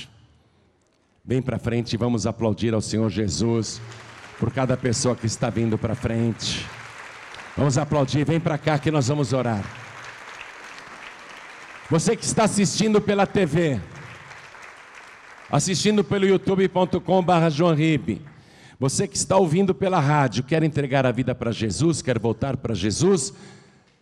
[1.25, 3.79] Vem para frente e vamos aplaudir ao Senhor Jesus
[4.37, 6.65] por cada pessoa que está vindo para frente.
[7.55, 9.63] Vamos aplaudir, vem para cá que nós vamos orar.
[11.89, 13.79] Você que está assistindo pela TV,
[15.49, 17.73] assistindo pelo youtube.com.br João
[18.77, 22.75] você que está ouvindo pela rádio, quer entregar a vida para Jesus, quer voltar para
[22.75, 23.33] Jesus,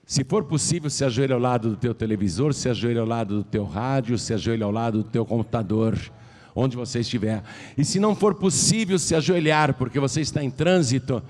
[0.07, 3.43] se for possível, se ajoelhe ao lado do teu televisor, se ajoelhe ao lado do
[3.43, 5.95] teu rádio, se ajoelhe ao lado do teu computador,
[6.55, 7.43] onde você estiver.
[7.77, 11.23] E se não for possível se ajoelhar, porque você está em trânsito,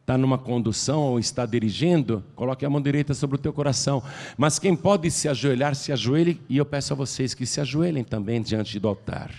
[0.00, 4.02] está numa condução ou está dirigindo, coloque a mão direita sobre o teu coração.
[4.36, 8.04] Mas quem pode se ajoelhar, se ajoelhe, e eu peço a vocês que se ajoelhem
[8.04, 9.32] também diante do altar.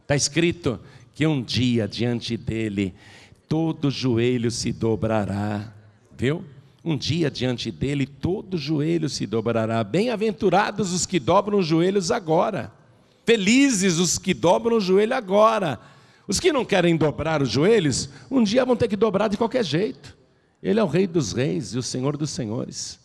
[0.00, 0.80] Está escrito
[1.14, 2.92] que um dia diante dele
[3.48, 5.72] todo joelho se dobrará,
[6.16, 6.44] viu?
[6.84, 9.82] Um dia diante dele todo joelho se dobrará.
[9.84, 12.72] Bem-aventurados os que dobram os joelhos agora.
[13.24, 15.80] Felizes os que dobram o joelho agora
[16.26, 19.64] os que não querem dobrar os joelhos, um dia vão ter que dobrar de qualquer
[19.64, 20.16] jeito.
[20.62, 22.98] Ele é o Rei dos Reis e o Senhor dos Senhores.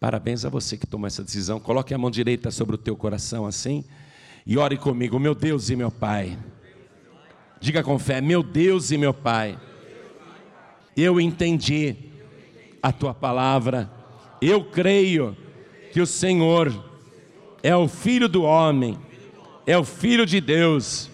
[0.00, 1.60] Parabéns a você que tomou essa decisão.
[1.60, 3.84] Coloque a mão direita sobre o teu coração assim
[4.46, 6.38] e ore comigo, meu Deus e meu Pai.
[7.60, 9.58] Diga com fé, meu Deus e meu Pai.
[10.96, 11.96] Eu entendi
[12.82, 13.90] a tua palavra.
[14.40, 15.36] Eu creio
[15.92, 16.72] que o Senhor
[17.62, 18.98] é o Filho do homem,
[19.66, 21.10] é o Filho de Deus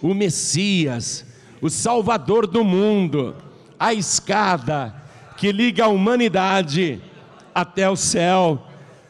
[0.00, 1.26] o Messias,
[1.60, 3.34] o Salvador do mundo,
[3.78, 4.94] a escada
[5.36, 7.00] que liga a humanidade
[7.54, 8.62] até o céu,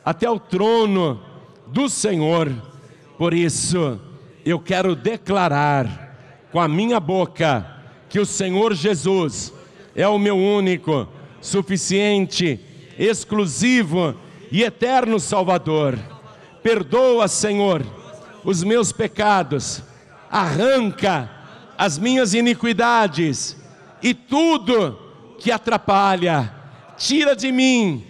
[0.04, 1.22] até o trono
[1.66, 2.50] do Senhor.
[3.16, 4.00] Por isso,
[4.44, 7.66] eu quero declarar com a minha boca
[8.08, 9.52] que o Senhor Jesus
[9.94, 11.06] é o meu único,
[11.40, 12.60] suficiente,
[12.98, 14.14] exclusivo
[14.50, 15.98] e eterno Salvador.
[16.62, 17.84] Perdoa, Senhor,
[18.44, 19.82] os meus pecados
[20.30, 21.30] arranca
[21.76, 23.56] as minhas iniquidades
[24.02, 24.98] e tudo
[25.38, 26.52] que atrapalha,
[26.96, 28.04] tira de mim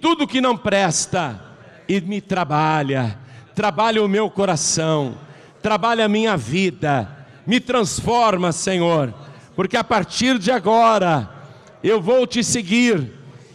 [0.00, 1.40] tudo que não presta
[1.88, 3.18] e me trabalha,
[3.54, 5.18] trabalha o meu coração,
[5.62, 9.12] trabalha a minha vida, me transforma, Senhor,
[9.56, 11.28] porque a partir de agora
[11.82, 13.12] eu vou te seguir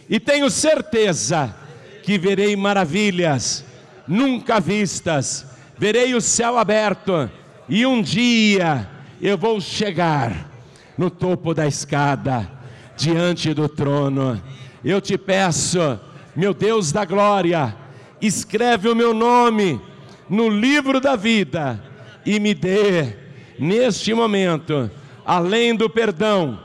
[0.08, 1.54] e tenho certeza
[2.02, 3.64] que verei maravilhas
[4.06, 5.46] nunca vistas,
[5.76, 7.30] verei o céu aberto
[7.68, 8.88] e um dia
[9.20, 10.50] eu vou chegar
[10.96, 12.50] no topo da escada,
[12.96, 14.40] diante do trono.
[14.84, 15.98] Eu te peço,
[16.36, 17.74] meu Deus da glória,
[18.20, 19.80] escreve o meu nome
[20.28, 21.82] no livro da vida
[22.24, 23.16] e me dê,
[23.58, 24.90] neste momento,
[25.24, 26.60] além do perdão,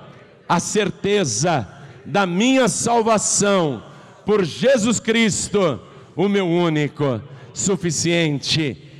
[0.47, 1.68] a certeza
[2.05, 3.84] da minha salvação
[4.26, 5.80] por Jesus Cristo,
[6.16, 7.22] o meu único,
[7.53, 8.89] suficiente,